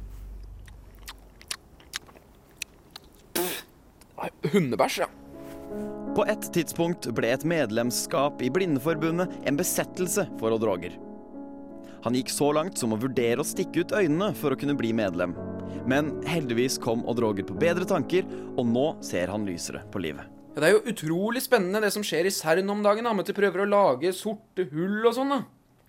Hundebæsj, 4.52 5.00
ja. 5.04 5.08
På 6.16 6.24
et 6.26 6.48
tidspunkt 6.54 7.06
ble 7.14 7.30
et 7.30 7.44
medlemskap 7.46 8.40
i 8.42 8.48
Blindeforbundet 8.50 9.34
en 9.46 9.58
besettelse 9.58 10.24
for 10.40 10.56
Odd 10.56 10.64
Roger. 10.66 10.96
Han 12.02 12.16
gikk 12.16 12.32
så 12.32 12.48
langt 12.56 12.80
som 12.80 12.94
å 12.94 12.98
vurdere 12.98 13.42
å 13.42 13.46
stikke 13.46 13.84
ut 13.84 13.94
øynene 13.94 14.32
for 14.38 14.54
å 14.54 14.58
kunne 14.58 14.76
bli 14.78 14.90
medlem. 14.96 15.36
Men 15.90 16.10
heldigvis 16.26 16.80
kom 16.82 17.04
Odd 17.10 17.20
Roger 17.22 17.46
på 17.46 17.58
bedre 17.60 17.86
tanker, 17.88 18.26
og 18.56 18.66
nå 18.66 18.86
ser 19.04 19.30
han 19.30 19.46
lysere 19.46 19.84
på 19.92 20.02
livet. 20.02 20.24
Ja, 20.56 20.60
Det 20.62 20.68
er 20.68 20.74
jo 20.78 20.90
utrolig 20.94 21.44
spennende 21.44 21.82
det 21.84 21.92
som 21.94 22.02
skjer 22.02 22.26
i 22.26 22.34
CERN 22.34 22.70
om 22.70 22.82
dagen. 22.82 23.04
da, 23.04 23.12
med 23.12 23.28
at 23.28 23.30
de 23.30 23.40
prøver 23.40 23.62
å 23.62 23.70
lage 23.70 24.12
sorte 24.12 24.66
hull 24.72 25.06
og 25.06 25.14
sånn. 25.14 25.28
da. 25.36 25.44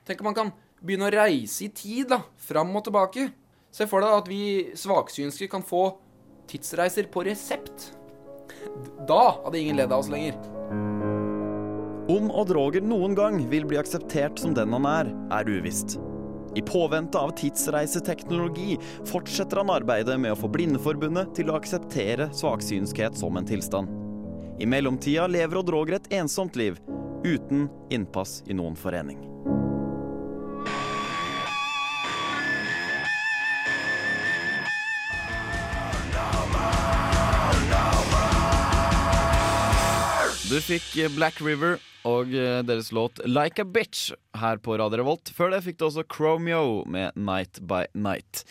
Tenk 0.10 0.24
om 0.24 0.32
man 0.32 0.34
kan 0.34 0.48
begynne 0.82 1.06
å 1.06 1.14
reise 1.14 1.68
i 1.68 1.70
tid, 1.70 2.08
da. 2.10 2.24
Fram 2.42 2.72
og 2.74 2.88
tilbake. 2.88 3.28
Se 3.70 3.86
for 3.86 4.02
deg 4.02 4.16
at 4.24 4.30
vi 4.32 4.44
svaksynske 4.74 5.46
kan 5.52 5.62
få 5.62 5.84
tidsreiser 6.50 7.12
på 7.14 7.28
resept. 7.28 7.92
Da 9.06 9.22
hadde 9.44 9.62
ingen 9.62 9.78
ledd 9.78 9.94
av 9.94 10.02
oss 10.02 10.10
lenger. 10.10 10.34
Om 12.10 12.34
Odd 12.34 12.56
Roger 12.58 12.82
noen 12.82 13.14
gang 13.14 13.38
vil 13.54 13.70
bli 13.70 13.78
akseptert 13.78 14.42
som 14.42 14.58
den 14.58 14.74
han 14.74 14.90
er, 14.90 15.14
er 15.38 15.54
uvisst. 15.60 16.00
I 16.58 16.66
påvente 16.66 17.22
av 17.22 17.36
tidsreiseteknologi 17.38 18.80
fortsetter 19.06 19.62
han 19.62 19.70
arbeidet 19.70 20.18
med 20.18 20.34
å 20.34 20.42
få 20.42 20.50
Blindeforbundet 20.50 21.36
til 21.38 21.54
å 21.54 21.62
akseptere 21.62 22.32
svaksynskhet 22.34 23.22
som 23.22 23.38
en 23.38 23.46
tilstand. 23.46 23.94
I 24.58 24.66
mellomtida 24.66 25.30
lever 25.30 25.62
Odd 25.62 25.70
Roger 25.78 26.02
et 26.02 26.14
ensomt 26.18 26.58
liv, 26.58 26.82
uten 27.22 27.70
innpass 27.94 28.40
i 28.50 28.58
noen 28.58 28.74
forening. 28.74 29.29
Du 40.50 40.56
fikk 40.66 40.96
Black 41.14 41.38
River 41.46 41.76
og 42.10 42.32
eh, 42.34 42.64
deres 42.66 42.88
låt 42.90 43.20
Like 43.30 43.62
a 43.62 43.68
Bitch 43.70 44.08
her 44.42 44.58
på 44.58 44.80
Radio 44.82 44.98
Revolt. 45.04 45.30
Før 45.38 45.52
det 45.54 45.60
fikk 45.62 45.78
du 45.78 45.84
også 45.86 46.02
Chromeo 46.10 46.80
med 46.90 47.14
Night 47.14 47.60
by 47.70 47.84
Night. 47.94 48.42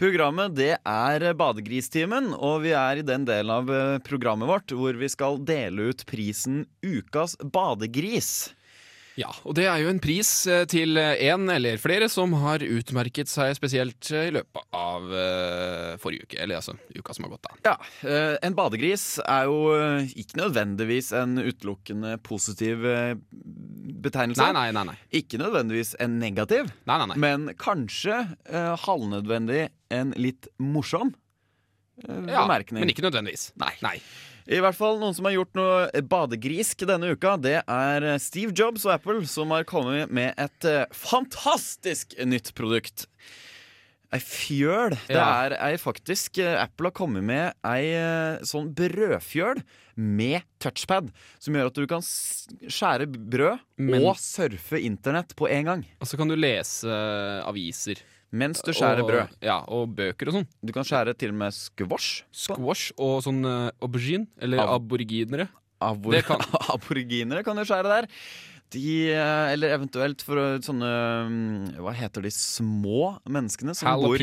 Programmet 0.00 0.54
det 0.56 0.78
er 0.80 1.26
Badegristimen, 1.36 2.30
og 2.32 2.62
vi 2.64 2.72
er 2.72 3.02
i 3.02 3.04
den 3.04 3.26
delen 3.28 3.52
av 3.52 3.68
eh, 3.68 3.98
programmet 4.06 4.48
vårt 4.48 4.72
hvor 4.72 4.96
vi 4.96 5.12
skal 5.12 5.36
dele 5.44 5.90
ut 5.92 6.06
prisen 6.08 6.64
Ukas 6.80 7.36
badegris. 7.44 8.32
Ja, 9.20 9.28
og 9.44 9.52
det 9.58 9.66
er 9.68 9.82
jo 9.82 9.90
en 9.92 9.98
pris 10.00 10.28
eh, 10.48 10.62
til 10.70 10.96
en 10.96 11.50
eller 11.52 11.76
flere 11.82 12.06
som 12.08 12.32
har 12.40 12.62
utmerket 12.64 13.28
seg 13.28 13.52
spesielt 13.58 14.08
eh, 14.14 14.30
i 14.30 14.32
løpet 14.38 14.64
av 14.72 15.10
eh, 15.12 15.90
forrige 16.00 16.24
uke. 16.28 16.38
Eller 16.40 16.56
altså 16.62 16.74
uka 16.96 17.12
som 17.16 17.26
har 17.26 17.34
gått, 17.34 17.44
da. 17.48 17.58
Ja, 17.72 17.74
eh, 18.08 18.36
En 18.48 18.56
badegris 18.56 19.04
er 19.26 19.50
jo 19.50 19.58
eh, 19.76 20.08
ikke 20.22 20.40
nødvendigvis 20.40 21.12
en 21.20 21.36
utelukkende 21.42 22.14
positiv 22.24 22.86
eh, 22.88 23.12
betegnelse. 24.02 24.42
Nei, 24.48 24.52
nei, 24.56 24.68
nei. 24.80 24.86
nei. 24.94 24.96
Ikke 25.20 25.40
nødvendigvis 25.42 25.92
en 26.02 26.16
negativ, 26.22 26.72
nei, 26.88 26.96
nei, 27.02 27.10
nei. 27.12 27.20
men 27.22 27.50
kanskje 27.60 28.16
eh, 28.48 28.72
halvnødvendig 28.86 29.66
en 29.92 30.16
litt 30.16 30.48
morsom 30.56 31.12
bemerkning 32.02 32.32
Ja, 32.32 32.46
bemerkning. 32.48 32.80
men 32.80 32.90
ikke 32.90 33.04
nødvendigvis. 33.04 33.50
Nei. 33.60 33.74
Nei. 33.84 33.98
I 34.50 34.58
hvert 34.62 34.74
fall 34.74 34.98
noen 34.98 35.14
som 35.14 35.28
har 35.28 35.36
gjort 35.36 35.54
noe 35.58 36.02
badegrisk 36.10 36.82
denne 36.88 37.12
uka, 37.14 37.36
det 37.38 37.60
er 37.62 38.06
Steve 38.22 38.54
Jobs 38.56 38.86
og 38.88 38.96
Apple 38.96 39.22
som 39.30 39.52
har 39.54 39.66
kommet 39.68 40.10
med 40.10 40.34
et 40.40 40.66
eh, 40.68 40.84
fantastisk 40.96 42.16
nytt 42.26 42.50
produkt. 42.58 43.06
Ei 44.12 44.18
fjøl. 44.20 44.92
Det 45.08 45.16
er 45.16 45.54
ei 45.56 45.76
faktisk 45.80 46.42
eh, 46.42 46.58
Apple 46.60 46.90
har 46.90 46.96
kommet 46.98 47.24
med 47.24 47.54
ei 47.64 47.92
eh, 47.96 48.42
sånn 48.44 48.72
brødfjøl 48.76 49.62
med 50.02 50.42
touchpad, 50.60 51.08
som 51.40 51.56
gjør 51.56 51.70
at 51.70 51.78
du 51.78 51.86
kan 51.88 52.02
skjære 52.04 53.06
brød 53.12 53.62
Men- 53.78 54.08
og 54.08 54.18
surfe 54.20 54.80
internett 54.82 55.36
på 55.38 55.48
en 55.52 55.68
gang. 55.70 55.86
Og 56.02 56.10
så 56.10 56.18
kan 56.20 56.28
du 56.28 56.36
lese 56.36 56.90
aviser. 57.46 58.02
Mens 58.32 58.62
du 58.64 58.72
skjærer 58.72 59.02
og, 59.04 59.10
brød. 59.10 59.34
Ja, 59.44 59.58
og 59.68 59.90
bøker 59.96 60.30
og 60.30 60.38
sånn. 60.38 60.46
Du 60.64 60.72
kan 60.72 60.86
skjære 60.88 61.12
til 61.20 61.34
og 61.34 61.40
med 61.42 61.52
squash. 61.56 62.22
Squash 62.32 62.94
og 62.96 63.18
sånn 63.26 63.42
uh, 63.44 63.68
aubergine. 63.84 64.26
Eller 64.40 64.62
Ab- 64.64 64.78
aboriginere. 64.80 65.50
Abor 65.82 66.16
kan- 66.24 66.40
Aboriginere 66.76 67.44
kan 67.44 67.58
du 67.58 67.64
skjære 67.68 67.90
der. 67.98 68.08
De, 68.72 69.10
eh, 69.12 69.52
eller 69.52 69.74
eventuelt 69.74 70.22
for 70.24 70.38
sånne 70.64 70.88
mm, 71.28 71.74
Hva 71.84 71.92
heter 71.92 72.24
de 72.24 72.30
små 72.32 73.18
menneskene 73.28 73.74
som 73.76 73.90
bor 74.00 74.16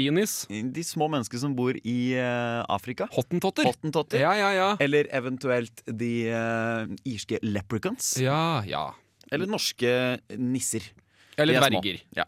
De 0.49 0.85
små 0.87 1.05
menneskene 1.13 1.43
som 1.43 1.53
bor 1.53 1.77
i 1.77 1.97
uh, 2.17 2.63
Afrika. 2.65 3.05
Hottentotter. 3.13 3.67
Hottentotter. 3.69 4.23
Ja, 4.23 4.33
ja, 4.39 4.49
ja. 4.57 4.71
Eller 4.81 5.05
eventuelt 5.13 5.83
de 5.85 6.09
uh, 6.33 6.89
irske 7.05 7.37
leprechauns. 7.45 8.15
Ja, 8.23 8.63
ja. 8.65 8.87
Eller 9.29 9.45
norske 9.45 10.17
nisser. 10.33 10.89
Eller 11.37 11.59
er 11.61 11.69
dverger. 11.69 12.01
Ja. 12.17 12.25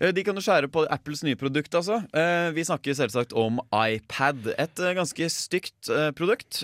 Eh, 0.00 0.12
De 0.14 0.24
kan 0.26 0.36
jo 0.36 0.42
skjære 0.44 0.70
på 0.72 0.84
Apples 0.90 1.24
nye 1.26 1.38
produkt, 1.38 1.74
altså. 1.74 2.00
Eh, 2.14 2.50
Vi 2.56 2.64
snakker 2.66 2.96
selvsagt 2.96 3.34
om 3.36 3.60
iPad. 3.74 4.52
Et 4.58 4.82
eh, 4.82 4.94
ganske 4.96 5.30
stygt 5.32 5.90
produkt. 6.18 6.62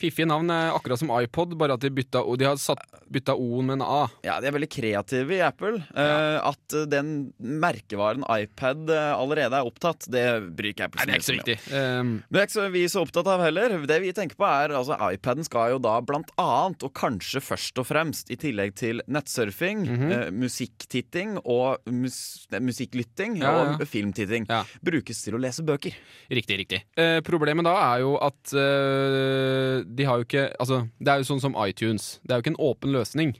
Fiffige 0.00 0.28
navn, 0.28 0.50
er 0.50 0.74
akkurat 0.74 1.00
som 1.00 1.10
iPod, 1.14 1.54
bare 1.58 1.76
at 1.76 1.84
de 1.84 1.90
bytta, 1.90 2.22
de 2.38 2.46
har 2.46 2.58
satt, 2.60 2.82
bytta 3.12 3.34
O-en 3.36 3.66
med 3.66 3.78
en 3.78 3.86
A. 3.86 4.06
Ja, 4.26 4.38
De 4.40 4.48
er 4.50 4.56
veldig 4.56 4.70
kreative 4.72 5.36
i 5.36 5.42
Apple. 5.44 5.80
Ja. 5.94 6.42
At 6.52 6.74
den 6.90 7.32
merkevaren 7.38 8.24
iPad 8.26 8.90
allerede 8.90 9.60
er 9.60 9.66
opptatt, 9.66 10.06
det 10.12 10.24
bryr 10.56 10.72
ikke 10.72 10.88
Apple 10.88 11.02
om 11.02 11.06
det 11.06 11.16
er 11.16 11.20
ikke 11.20 11.28
så 11.28 11.36
viktig. 11.36 11.56
Um, 11.72 12.12
Det 12.30 12.40
er 12.40 12.48
ikke 12.48 12.56
så 12.56 12.66
vi 12.72 12.84
så 12.90 13.02
opptatt 13.04 13.30
av 13.30 13.44
heller. 13.44 13.76
Det 13.88 13.98
vi 14.02 14.12
tenker 14.16 14.38
på 14.38 14.48
er 14.48 14.74
altså 14.76 14.98
iPaden 15.12 15.46
skal 15.46 15.76
jo 15.76 15.82
da 15.82 15.98
blant 16.06 16.32
annet, 16.40 16.82
og 16.86 16.94
kanskje 16.96 17.42
først 17.44 17.78
og 17.82 17.88
fremst, 17.88 18.30
i 18.32 18.38
tillegg 18.40 18.74
til 18.78 19.02
nettsurfing, 19.06 19.86
mm 19.86 20.02
-hmm. 20.02 20.30
musikktitting 20.32 21.38
og 21.44 21.78
mus 21.86 22.46
musikklytting 22.64 23.36
Ja, 23.40 23.50
ja. 23.52 23.74
og 23.76 23.82
filmtitting, 23.88 24.46
brukes 24.84 25.22
til 25.24 25.34
å 25.36 25.40
lese 25.42 25.64
bøker. 25.66 25.94
Riktig, 26.30 26.58
riktig. 26.62 26.80
Eh, 26.96 27.20
problemet 27.26 27.64
da 27.66 27.74
er 27.94 28.04
jo 28.04 28.14
at 28.22 28.52
eh, 28.56 29.82
de 29.86 30.06
har 30.08 30.20
jo 30.20 30.26
ikke 30.26 30.46
Altså, 30.60 30.82
det 31.00 31.12
er 31.12 31.20
jo 31.22 31.28
sånn 31.28 31.42
som 31.42 31.56
iTunes. 31.66 32.06
Det 32.24 32.32
er 32.34 32.40
jo 32.40 32.44
ikke 32.46 32.52
en 32.54 32.62
åpen 32.68 32.94
løsning. 32.94 33.34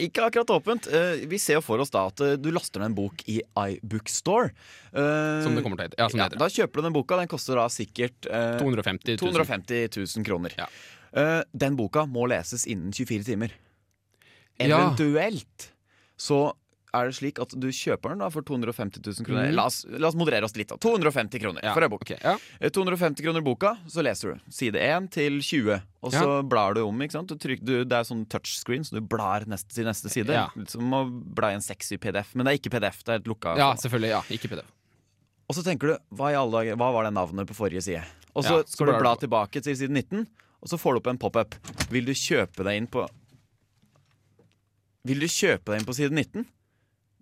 Ikke 0.00 0.22
akkurat 0.28 0.52
åpent. 0.54 0.86
Eh, 0.92 1.24
vi 1.30 1.38
ser 1.42 1.58
jo 1.58 1.64
for 1.64 1.82
oss 1.82 1.90
da 1.94 2.06
at 2.10 2.20
eh, 2.24 2.36
du 2.40 2.50
laster 2.54 2.80
ned 2.82 2.92
en 2.92 2.98
bok 2.98 3.24
i 3.30 3.40
iBookstore. 3.42 4.52
Eh, 4.92 5.40
Som 5.44 5.56
det 5.58 5.64
kommer 5.66 5.80
til 5.80 5.86
å 5.86 5.88
hete. 5.90 5.98
Ja, 6.00 6.08
som 6.12 6.20
det 6.20 6.28
heter. 6.28 6.42
da 6.44 6.48
kjøper 6.52 6.80
du 6.82 6.86
den 6.88 6.96
boka. 6.96 7.18
Den 7.20 7.30
koster 7.32 7.58
da 7.60 7.66
sikkert 7.72 8.28
eh, 8.30 8.56
250 8.62 9.16
000. 9.16 9.24
250 9.24 9.90
000 10.18 10.26
kroner. 10.28 10.54
Ja. 10.60 10.68
Eh, 11.10 11.40
den 11.52 11.76
boka 11.78 12.06
må 12.06 12.28
leses 12.30 12.66
innen 12.70 12.92
24 12.94 13.26
timer. 13.32 13.56
Eventuelt 14.60 15.70
så 16.20 16.52
er 16.94 17.06
det 17.10 17.14
slik 17.18 17.38
at 17.42 17.52
du 17.54 17.68
kjøper 17.70 18.12
den 18.14 18.22
da 18.22 18.28
for 18.34 18.42
250 18.46 19.02
000 19.04 19.26
kroner. 19.26 19.50
Mm. 19.50 19.54
La, 19.58 19.66
oss, 19.70 19.84
la 19.88 20.08
oss 20.10 20.16
moderere 20.18 20.44
oss 20.48 20.56
litt. 20.58 20.68
da 20.72 20.78
250 20.80 21.38
kroner 21.42 21.62
Ja, 21.64 21.74
for 21.76 21.86
ei 21.86 21.90
bok. 21.92 22.02
Okay, 22.06 22.18
ja. 22.22 22.36
Eh, 22.58 22.70
250 22.74 23.22
kroner 23.22 23.44
boka, 23.46 23.76
så 23.86 24.02
leser 24.02 24.34
du 24.34 24.50
side 24.54 24.80
1 24.80 25.10
til 25.14 25.38
20. 25.40 25.80
Og 26.02 26.12
så 26.16 26.40
blar 26.48 26.74
du 26.74 26.82
om. 26.82 27.02
ikke 27.04 27.12
sant? 27.18 27.28
Du 27.30 27.36
trykker, 27.38 27.64
du, 27.66 27.84
det 27.84 27.96
er 28.00 28.08
sånn 28.08 28.24
touchscreen, 28.32 28.82
så 28.86 28.96
du 28.96 29.00
blar 29.04 29.44
neste, 29.50 29.70
til 29.74 29.86
neste 29.88 30.10
side. 30.12 30.32
Ja. 30.34 30.48
Litt 30.56 30.70
Som 30.74 30.90
å 30.96 31.04
bla 31.10 31.52
i 31.52 31.58
en 31.58 31.64
sexy 31.64 31.98
PDF. 32.00 32.34
Men 32.34 32.46
det 32.48 32.52
er 32.54 32.60
ikke 32.62 32.74
PDF. 32.76 33.02
det 33.04 33.14
er 33.16 33.22
et 33.22 33.30
lukka 33.30 33.56
Ja, 33.60 33.72
selvfølgelig. 33.78 34.10
ja, 34.16 34.22
Ikke 34.30 34.48
PDF. 34.48 34.70
og 35.50 35.56
så 35.56 35.64
tenker 35.66 35.88
du, 35.90 35.96
hva 36.14 36.30
dager, 36.32 36.76
hva 36.78 36.92
var 36.94 37.04
det 37.04 37.14
navnet 37.14 37.46
på 37.50 37.54
forrige 37.58 37.82
side? 37.82 38.04
Og 38.34 38.44
så 38.46 38.60
Ja, 38.60 38.66
skal 38.66 38.86
du 38.86 38.98
bla 38.98 39.14
du 39.16 39.26
tilbake 39.26 39.60
til 39.62 39.74
side 39.76 39.90
19, 39.90 40.26
og 40.62 40.68
så 40.68 40.78
får 40.78 40.94
du 40.94 40.98
opp 41.00 41.06
en 41.10 41.18
pop-up. 41.18 41.54
Vil 41.90 42.04
du 42.06 42.12
kjøpe 42.12 42.62
deg 42.62 42.76
inn 42.78 42.86
på 42.86 43.06
Vil 45.08 45.18
du 45.20 45.26
kjøpe 45.26 45.72
deg 45.72 45.80
inn 45.80 45.86
på 45.88 45.94
side 45.96 46.12
19? 46.12 46.46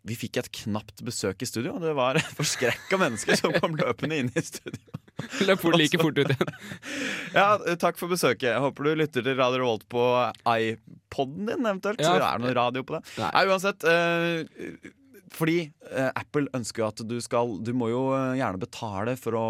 Vi 0.06 0.14
fikk 0.16 0.38
et 0.40 0.48
knapt 0.62 1.02
besøk 1.04 1.42
i 1.42 1.48
studio. 1.48 1.74
Det 1.82 1.94
var 1.98 2.18
forskrekka 2.38 2.98
mennesker 3.00 3.36
som 3.40 3.52
kom 3.58 3.74
løpende 3.78 4.18
inn 4.22 4.30
i 4.34 4.42
studio. 4.44 4.80
Løp 5.48 5.58
fort, 5.64 5.74
like 5.80 5.98
fort 5.98 6.18
ut 6.20 6.30
igjen. 6.30 6.52
Ja, 7.38 7.48
Takk 7.80 7.98
for 7.98 8.08
besøket. 8.12 8.52
Jeg 8.52 8.62
håper 8.62 8.86
du 8.86 8.92
lytter 9.02 9.24
til 9.26 9.34
Radio 9.40 9.58
Revolt 9.64 9.88
på 9.90 10.04
iPoden 10.46 11.48
din, 11.50 11.66
eventuelt. 11.66 12.00
Ja. 12.00 12.12
Så 12.14 12.20
er 12.22 12.38
det 12.38 12.46
noe 12.46 12.54
radio 12.56 12.84
på 12.86 12.94
det. 12.96 13.02
Nei. 13.18 13.32
Nei, 13.34 13.42
uansett. 13.50 13.84
eh, 13.84 14.92
fordi 15.34 15.58
eh, 15.90 16.08
Apple 16.16 16.48
ønsker 16.56 16.82
jo 16.82 16.88
at 16.88 17.02
du 17.08 17.16
skal 17.24 17.58
Du 17.64 17.72
må 17.76 17.90
jo 17.90 18.02
eh, 18.16 18.38
gjerne 18.40 18.60
betale 18.60 19.14
for 19.20 19.36
å, 19.38 19.44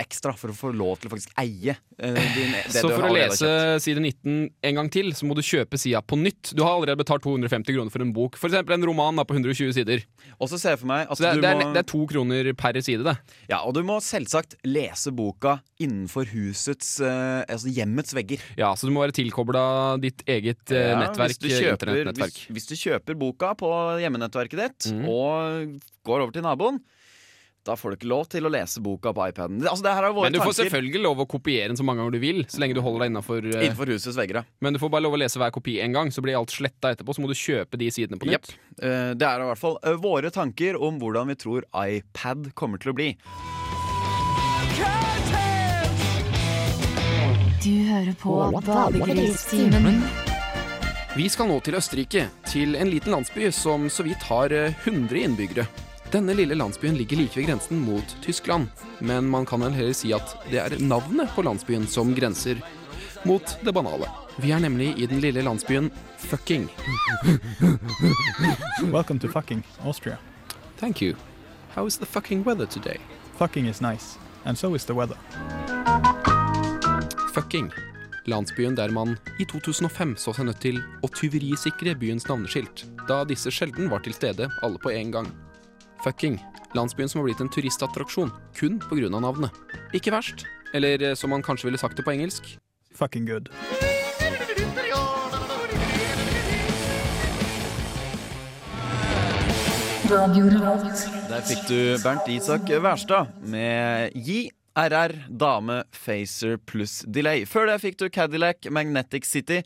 ekstra 0.00 0.34
for 0.38 0.52
å 0.52 0.56
få 0.56 0.72
lov 0.74 1.00
til 1.00 1.10
å 1.10 1.14
faktisk 1.14 1.34
eie 1.40 1.74
eh, 1.74 2.20
din, 2.36 2.54
det 2.54 2.80
Så 2.80 2.88
du 2.90 2.94
for 2.94 3.08
å 3.08 3.12
lese 3.14 3.48
kjøpt. 3.48 3.84
side 3.84 4.04
19 4.04 4.36
en 4.70 4.78
gang 4.80 4.90
til, 4.92 5.12
så 5.16 5.28
må 5.28 5.36
du 5.36 5.42
kjøpe 5.44 5.78
sida 5.80 6.02
på 6.04 6.18
nytt. 6.20 6.52
Du 6.56 6.62
har 6.64 6.76
allerede 6.76 7.00
betalt 7.00 7.24
250 7.26 7.76
kroner 7.76 7.92
for 7.92 8.04
en 8.04 8.12
bok. 8.14 8.38
Eksempel 8.38 8.76
en 8.76 8.86
roman 8.88 9.20
da, 9.20 9.26
på 9.26 9.36
120 9.36 9.74
sider. 9.76 10.04
Og 10.38 10.50
så 10.50 10.58
ser 10.60 10.74
jeg 10.74 10.82
for 10.82 10.90
meg 10.90 11.08
at 11.08 11.18
Så 11.18 11.24
det 11.24 11.30
er, 11.30 11.38
du 11.38 11.44
det, 11.44 11.52
er, 11.52 11.74
det 11.74 11.82
er 11.82 11.88
to 11.90 12.02
kroner 12.10 12.50
per 12.58 12.80
side, 12.84 13.04
det. 13.06 13.16
Ja, 13.50 13.62
og 13.62 13.74
du 13.76 13.82
må 13.86 13.98
selvsagt 14.04 14.56
lese 14.66 15.12
boka 15.14 15.58
innenfor 15.82 16.28
husets 16.30 16.96
eh, 17.02 17.42
Altså 17.50 17.70
hjemmets 17.74 18.14
vegger. 18.16 18.42
Ja, 18.58 18.72
Så 18.78 18.88
du 18.88 18.94
må 18.94 19.02
være 19.04 19.16
tilkobla 19.16 19.64
ditt 20.02 20.24
eget 20.30 20.72
eh, 20.74 20.90
Ja, 20.92 21.00
nettverk. 21.02 21.34
hvis 21.34 21.42
du 21.42 21.48
kjøper, 21.50 21.92
Hvis, 22.14 22.40
hvis 22.56 22.68
du 22.70 22.74
kjøper 22.78 23.18
boka 23.18 23.52
på 23.58 23.70
hjemmenettverket 24.02 24.62
ditt 24.64 24.90
mm. 24.94 25.04
og 25.10 25.23
går 26.04 26.24
over 26.24 26.34
til 26.34 26.44
naboen, 26.46 26.82
da 27.64 27.76
får 27.80 27.94
du 27.94 27.96
ikke 27.96 28.08
lov 28.10 28.26
til 28.28 28.44
å 28.44 28.50
lese 28.52 28.80
boka 28.84 29.14
på 29.16 29.24
iPaden. 29.30 29.62
Altså, 29.64 29.86
det 29.86 29.92
her 29.96 30.04
er 30.04 30.12
våre 30.12 30.28
Men 30.28 30.34
du 30.36 30.40
får 30.42 30.50
tanker 30.52 30.66
selvfølgelig 30.68 31.00
lov 31.00 31.22
å 31.24 31.26
kopiere 31.28 31.70
den 31.72 31.78
så 31.80 31.86
mange 31.86 32.02
ganger 32.02 32.16
du 32.16 32.20
vil. 32.20 32.42
Så 32.50 32.60
lenge 32.60 32.76
du 32.76 32.82
holder 32.84 33.06
deg 33.06 33.12
innenfor, 33.14 33.40
uh, 33.40 33.60
innenfor 33.62 33.92
husets 33.94 34.18
vegger. 34.20 34.42
Men 34.60 34.76
du 34.76 34.80
får 34.82 34.92
bare 34.92 35.06
lov 35.06 35.16
å 35.16 35.20
lese 35.22 35.40
hver 35.40 35.54
kopi 35.54 35.78
én 35.80 35.96
gang, 35.96 36.12
så 36.12 36.24
blir 36.24 36.36
alt 36.36 36.52
sletta 36.52 36.92
etterpå. 36.92 37.16
Så 37.16 37.24
må 37.24 37.30
du 37.30 37.36
kjøpe 37.38 37.80
de 37.80 37.88
sidene 37.94 38.20
på 38.20 38.28
nytt. 38.28 38.52
Yep. 38.52 38.84
Uh, 38.84 39.12
Det 39.16 39.28
er 39.30 39.46
i 39.46 39.48
hvert 39.48 39.62
fall 39.62 39.78
uh, 39.80 39.94
våre 39.96 40.32
tanker 40.34 40.76
om 40.76 41.00
hvordan 41.00 41.32
vi 41.32 41.38
tror 41.40 41.64
iPad 41.72 42.52
kommer 42.58 42.82
til 42.82 42.92
å 42.92 42.98
bli. 43.00 43.14
Du 47.64 47.72
hører 47.88 48.12
på 48.20 48.36
Badegristimen. 48.60 50.04
Vi 51.16 51.28
skal 51.28 51.46
nå 51.46 51.60
til 51.62 51.76
Østerrike, 51.78 52.24
til 52.50 52.74
en 52.74 52.88
liten 52.90 53.12
landsby 53.14 53.46
som 53.54 53.84
så 53.86 54.02
vidt 54.02 54.24
har 54.26 54.50
eh, 54.50 54.74
100 54.82 55.20
innbyggere. 55.22 55.62
Denne 56.10 56.34
lille 56.34 56.56
landsbyen 56.58 56.96
ligger 56.98 57.20
like 57.20 57.38
ved 57.38 57.46
grensen 57.46 57.78
mot 57.86 58.16
Tyskland, 58.22 58.66
men 58.98 59.28
man 59.30 59.46
kan 59.46 59.62
vel 59.62 59.76
heller 59.76 59.94
si 59.94 60.10
at 60.10 60.34
det 60.50 60.58
er 60.58 60.74
navnet 60.82 61.30
på 61.36 61.44
landsbyen 61.46 61.86
som 61.86 62.10
grenser 62.18 62.58
mot 63.22 63.54
det 63.62 63.72
banale. 63.72 64.10
Vi 64.42 64.50
er 64.50 64.58
nemlig 64.66 64.90
i 64.98 65.06
den 65.06 65.22
lille 65.22 65.46
landsbyen 65.46 65.92
Fucking. 66.18 66.66
Welcome 68.90 69.20
to 69.20 69.28
fucking 69.28 69.62
Austria. 69.84 70.18
Thank 70.78 71.00
you. 71.00 71.14
How 71.76 71.86
is 71.86 71.98
the 71.98 72.06
fucking 72.06 72.42
weather 72.42 72.66
today? 72.66 72.98
Fucking 73.38 73.68
is 73.68 73.80
nice, 73.80 74.18
and 74.44 74.58
so 74.58 74.74
is 74.74 74.84
the 74.84 74.94
weather. 74.94 75.18
Fucking. 77.34 77.70
Landsbyen 78.26 78.76
der 78.76 78.88
man 78.88 79.18
i 79.38 79.44
2005 79.44 80.14
så 80.16 80.32
seg 80.32 80.48
nødt 80.48 80.62
til 80.64 80.80
å 81.04 81.10
tyverisikre 81.12 81.92
byens 82.00 82.24
navneskilt, 82.24 82.86
da 83.08 83.20
disse 83.28 83.52
sjelden 83.52 83.90
var 83.92 84.00
til 84.04 84.16
stede 84.16 84.48
alle 84.64 84.80
på 84.80 84.94
en 84.94 85.12
gang. 85.12 85.28
Fucking. 86.04 86.38
Landsbyen 86.74 87.08
som 87.08 87.20
har 87.20 87.28
blitt 87.28 87.42
en 87.44 87.52
turistattraksjon, 87.52 88.32
kun 88.56 88.80
pga. 88.88 89.08
navnet. 89.12 89.52
Ikke 89.92 90.12
verst. 90.12 90.46
Eller 90.74 91.02
eh, 91.02 91.14
som 91.14 91.30
man 91.30 91.44
kanskje 91.44 91.68
ville 91.68 91.78
sagt 91.78 91.96
det 91.96 92.04
på 92.04 92.16
engelsk. 92.16 92.56
Fucking 92.96 93.28
good. 93.28 93.52
Der 100.08 101.40
fikk 101.44 101.62
du 101.68 101.78
Bernt 102.02 102.28
Isak 102.28 102.68
Wærstad 102.68 103.32
med 103.44 104.12
Gi. 104.14 104.50
RR, 104.74 105.14
Dame, 105.30 105.84
Facer 105.94 106.56
pluss 106.56 107.04
Delay. 107.06 107.44
Før 107.46 107.68
det 107.70 107.78
fikk 107.84 108.00
du 108.00 108.08
Cadillac, 108.10 108.66
Magnetic 108.74 109.26
City. 109.28 109.60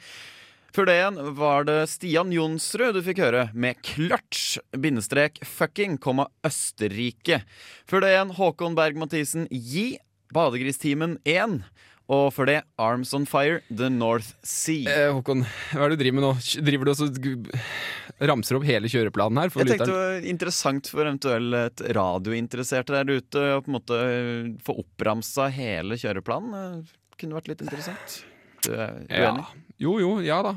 Før 0.76 0.84
det 0.84 0.98
igjen 0.98 1.16
var 1.38 1.64
det 1.64 1.78
Stian 1.88 2.32
Jonsrud 2.34 2.92
du 2.94 3.00
fikk 3.06 3.22
høre 3.24 3.46
med 3.56 3.80
Clutch, 3.86 4.58
bindestrek 4.76 5.40
fucking, 5.48 5.96
komma 5.96 6.28
Østerrike. 6.44 7.40
Før 7.88 8.04
det 8.04 8.12
igjen 8.12 8.34
Håkon 8.36 8.76
Berg-Mathisen, 8.76 9.48
Gi, 9.48 9.96
Badegristimen 10.36 11.16
1. 11.24 11.62
Og 12.08 12.30
før 12.32 12.48
det 12.48 12.56
Arms 12.80 13.10
on 13.16 13.26
Fire, 13.28 13.58
The 13.68 13.90
North 13.92 14.30
Sea. 14.46 14.88
Eh, 14.88 15.10
Håkon, 15.12 15.42
hva 15.74 15.84
er 15.84 15.92
det 15.92 15.98
du 15.98 16.02
driver 16.04 16.16
med 16.16 16.24
nå? 16.24 16.30
Driver 16.64 16.88
du 16.88 16.92
også 16.94 17.08
ramser 18.30 18.56
opp 18.58 18.64
hele 18.66 18.88
kjøreplanen 18.88 19.42
her? 19.42 19.52
For 19.52 19.60
Jeg 19.62 19.74
tenkte 19.76 19.90
det 19.90 19.98
var 19.98 20.28
interessant 20.32 20.88
for 20.88 21.04
eventuelt 21.04 21.82
radiointeresserte 21.98 22.96
der 22.96 23.20
ute 23.20 23.44
å 23.58 23.60
på 23.60 23.68
en 23.68 23.76
måte 23.76 24.00
få 24.64 24.78
oppramsa 24.80 25.50
hele 25.52 26.00
kjøreplanen. 26.00 26.80
Det 26.88 27.20
kunne 27.20 27.36
vært 27.36 27.52
litt 27.52 27.66
interessant. 27.66 28.22
Du 28.64 28.72
er 28.72 29.04
Ja. 29.12 29.34
Jo, 29.78 29.98
jo, 30.02 30.16
ja 30.24 30.40
da. 30.42 30.56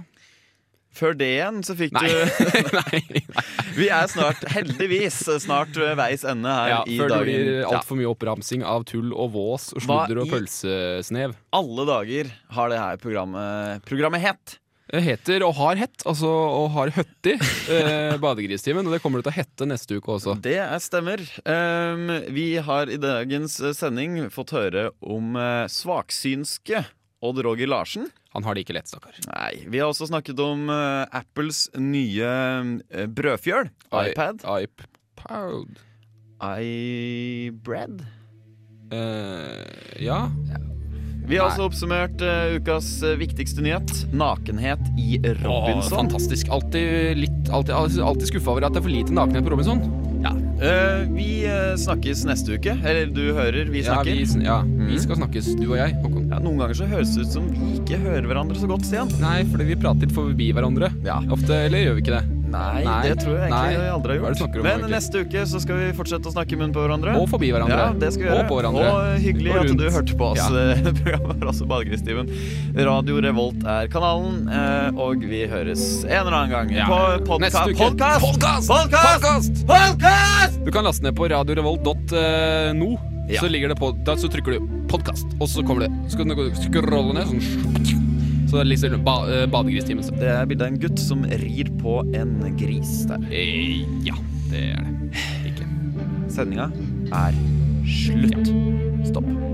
Før 0.91 1.15
det 1.15 1.29
igjen 1.37 1.61
så 1.63 1.75
fikk 1.79 1.93
Nei. 1.95 2.07
du 2.09 2.15
Nei. 2.81 3.21
Vi 3.77 3.87
er 3.93 4.09
snart, 4.11 4.43
heldigvis, 4.51 5.21
snart 5.43 5.75
ved 5.79 5.95
veis 5.99 6.25
ende 6.27 6.51
her 6.51 6.73
Ja, 6.73 6.79
i 6.83 6.97
før 6.99 7.13
det 7.13 7.21
blir 7.25 7.51
altfor 7.69 7.99
mye 7.99 8.09
oppramsing 8.11 8.65
av 8.67 8.83
tull 8.89 9.13
og 9.15 9.31
vås 9.35 9.71
og 9.75 9.85
sludder 9.85 10.23
og 10.25 10.33
pølsesnev. 10.33 11.37
Alle 11.55 11.87
dager 11.87 12.33
har 12.57 12.73
det 12.73 12.81
her 12.81 12.99
programmet, 13.01 13.87
programmet 13.87 14.23
hett. 14.23 14.57
Det 14.91 14.99
heter 15.05 15.43
og 15.47 15.53
har 15.55 15.77
hett, 15.79 16.03
altså 16.03 16.27
og 16.27 16.73
har 16.75 16.91
høtti, 16.97 17.37
eh, 17.71 18.17
Badegristimen. 18.19 18.83
Og 18.87 18.95
det 18.95 18.99
kommer 19.03 19.21
det 19.21 19.29
til 19.29 19.31
å 19.31 19.39
hette 19.39 19.67
neste 19.69 19.99
uke 19.99 20.17
også. 20.17 20.35
Det 20.43 20.57
er 20.59 20.81
stemmer. 20.83 21.23
Um, 21.45 22.11
vi 22.35 22.49
har 22.59 22.91
i 22.91 22.99
dagens 22.99 23.55
eh, 23.63 23.75
sending 23.77 24.25
fått 24.33 24.51
høre 24.57 24.89
om 24.99 25.37
uh, 25.39 25.63
svaksynske 25.71 26.83
Odd 27.23 27.39
Roger 27.45 27.71
Larsen. 27.71 28.09
Han 28.33 28.43
har 28.47 28.55
det 28.55 28.61
ikke 28.65 28.73
lett, 28.77 28.87
stakkar. 28.87 29.17
Nei, 29.27 29.65
Vi 29.67 29.79
har 29.81 29.89
også 29.91 30.07
snakket 30.07 30.39
om 30.39 30.69
uh, 30.71 31.03
Apples 31.11 31.65
nye 31.75 32.31
uh, 32.31 33.05
brødfjøl. 33.11 33.67
iPad. 33.91 34.45
iPod. 34.47 35.79
iBread. 36.61 38.01
Uh, 38.91 39.67
ja. 40.03 40.29
Vi 41.21 41.37
har 41.37 41.45
Nei. 41.45 41.51
også 41.53 41.67
oppsummert 41.69 42.23
uh, 42.25 42.55
ukas 42.57 42.87
viktigste 43.19 43.63
nyhet. 43.63 43.91
Nakenhet 44.11 44.81
i 44.99 45.19
Åh, 45.21 45.37
Robinson. 45.43 45.97
fantastisk. 46.01 46.49
Alltid, 46.51 47.17
litt, 47.21 47.51
alltid, 47.53 47.75
alltid, 47.75 48.27
skuffa 48.31 48.51
over 48.55 48.65
at 48.67 48.73
det 48.75 48.81
er 48.81 48.87
for 48.87 48.95
lite 48.95 49.15
nakenhet 49.15 49.45
på 49.47 49.53
Robinson. 49.53 49.83
Ja. 50.25 50.33
Uh, 50.61 51.05
vi 51.15 51.29
uh, 51.47 51.75
snakkes 51.79 52.25
neste 52.27 52.57
uke. 52.57 52.75
Eller 52.83 53.11
du 53.13 53.23
hører, 53.37 53.69
vi 53.71 53.83
Ja, 53.85 53.93
snakker. 54.01 54.11
vi, 54.11 54.43
ja. 54.43 54.57
ja, 54.57 54.61
vi 54.65 54.91
Mm. 54.95 54.99
skal 55.05 55.21
snakkes, 55.21 55.53
du 55.61 55.67
og 55.71 55.77
jeg, 55.79 55.95
Håkon. 56.03 56.20
Ja, 56.31 56.37
noen 56.39 56.61
ganger 56.61 56.77
så 56.79 56.85
høres 56.87 57.09
det 57.11 57.25
ut 57.27 57.33
som 57.33 57.47
vi 57.51 57.73
ikke 57.81 57.97
hører 57.99 58.23
hverandre 58.29 58.55
så 58.55 58.67
godt, 58.71 58.85
Stian. 58.87 59.09
Nei, 59.19 59.41
fordi 59.51 59.65
vi 59.67 59.75
prater 59.81 60.07
litt 60.07 60.13
forbi 60.15 60.51
hverandre. 60.55 60.87
Ja. 61.03 61.17
Ofte, 61.35 61.65
eller 61.67 61.83
gjør 61.83 61.97
vi 61.97 62.03
ikke 62.05 62.13
det? 62.21 62.27
Nei, 62.51 62.81
Nei. 62.83 62.95
det 63.07 63.13
tror 63.21 63.37
jeg 63.37 63.47
egentlig 63.47 63.75
Nei. 63.79 63.89
aldri 63.93 64.15
har 64.19 64.33
gjort. 64.35 64.55
om, 64.59 64.63
Men 64.65 64.81
neste 64.91 65.21
uke 65.23 65.43
så 65.47 65.59
skal 65.63 65.77
vi 65.79 65.85
fortsette 65.95 66.27
å 66.27 66.33
snakke 66.33 66.55
i 66.55 66.59
munnen 66.59 66.73
på 66.75 66.83
hverandre. 66.83 67.13
Og 67.19 67.29
forbi 67.31 67.51
hverandre. 67.53 67.77
Ja, 67.79 67.93
det 67.99 68.09
skal 68.15 68.25
vi 68.25 68.27
gjøre. 68.29 68.41
Og 68.43 68.49
på 68.49 68.57
hverandre. 68.59 68.87
Og 68.91 69.21
hyggelig 69.23 69.53
Og 69.53 69.59
at 69.61 69.77
du 69.79 69.85
hørte 69.95 70.17
på 70.19 70.27
oss. 70.33 70.41
Ja. 70.41 70.49
Programmet 71.01 71.39
var 71.43 71.51
også 71.53 71.67
Badegristimen. 71.71 72.33
Radio 72.91 73.21
Revolt 73.27 73.63
er 73.75 73.87
kanalen, 73.91 74.41
eh, 74.51 74.99
og 74.99 75.23
vi 75.31 75.45
høres 75.51 75.85
en 76.07 76.17
eller 76.25 76.39
annen 76.41 76.55
gang 76.57 76.75
Ja. 76.75 76.89
på 76.91 76.99
podkast. 77.29 77.55
Neste 77.55 77.71
uke. 77.71 77.87
podcast! 77.87 78.25
Podcast! 78.25 78.67
Podcast! 78.67 79.23
Podcast! 79.23 79.63
Podcast! 79.71 80.59
Du 80.67 80.71
kan 80.75 80.87
laste 80.87 81.07
ned 81.07 81.15
på 81.15 81.31
radiorevolt.no. 81.31 83.10
Ja. 83.31 83.39
Så 83.39 83.47
ligger 83.47 83.71
det 83.71 83.77
på, 83.79 83.91
da 84.05 84.17
så 84.19 84.27
trykker 84.31 84.57
du 84.57 84.59
'podkast', 84.91 85.37
og 85.39 85.47
så 85.47 85.63
kommer 85.63 85.87
det. 85.87 85.91
Så 86.11 86.17
kan 86.17 86.27
du 86.27 86.51
skrolle 86.55 87.13
ned 87.15 87.27
sånn 87.29 87.41
Så 88.49 88.57
det 88.57 88.63
er 88.65 88.69
liksom 88.73 89.03
ba, 89.05 89.13
eh, 89.31 89.45
badegristimen. 89.47 90.03
Det 90.19 90.27
er 90.27 90.45
bilde 90.45 90.65
av 90.65 90.73
en 90.73 90.79
gutt 90.79 90.99
som 90.99 91.23
rir 91.23 91.71
på 91.79 92.01
en 92.13 92.57
gris 92.59 93.05
der. 93.07 93.23
E 93.31 93.85
Ja, 94.03 94.15
det 94.51 94.75
er 94.75 94.83
det. 94.83 95.23
Ikke. 95.47 95.65
Sendinga 96.27 96.67
er 97.13 97.33
slutt. 97.87 98.51
Stopp. 99.07 99.50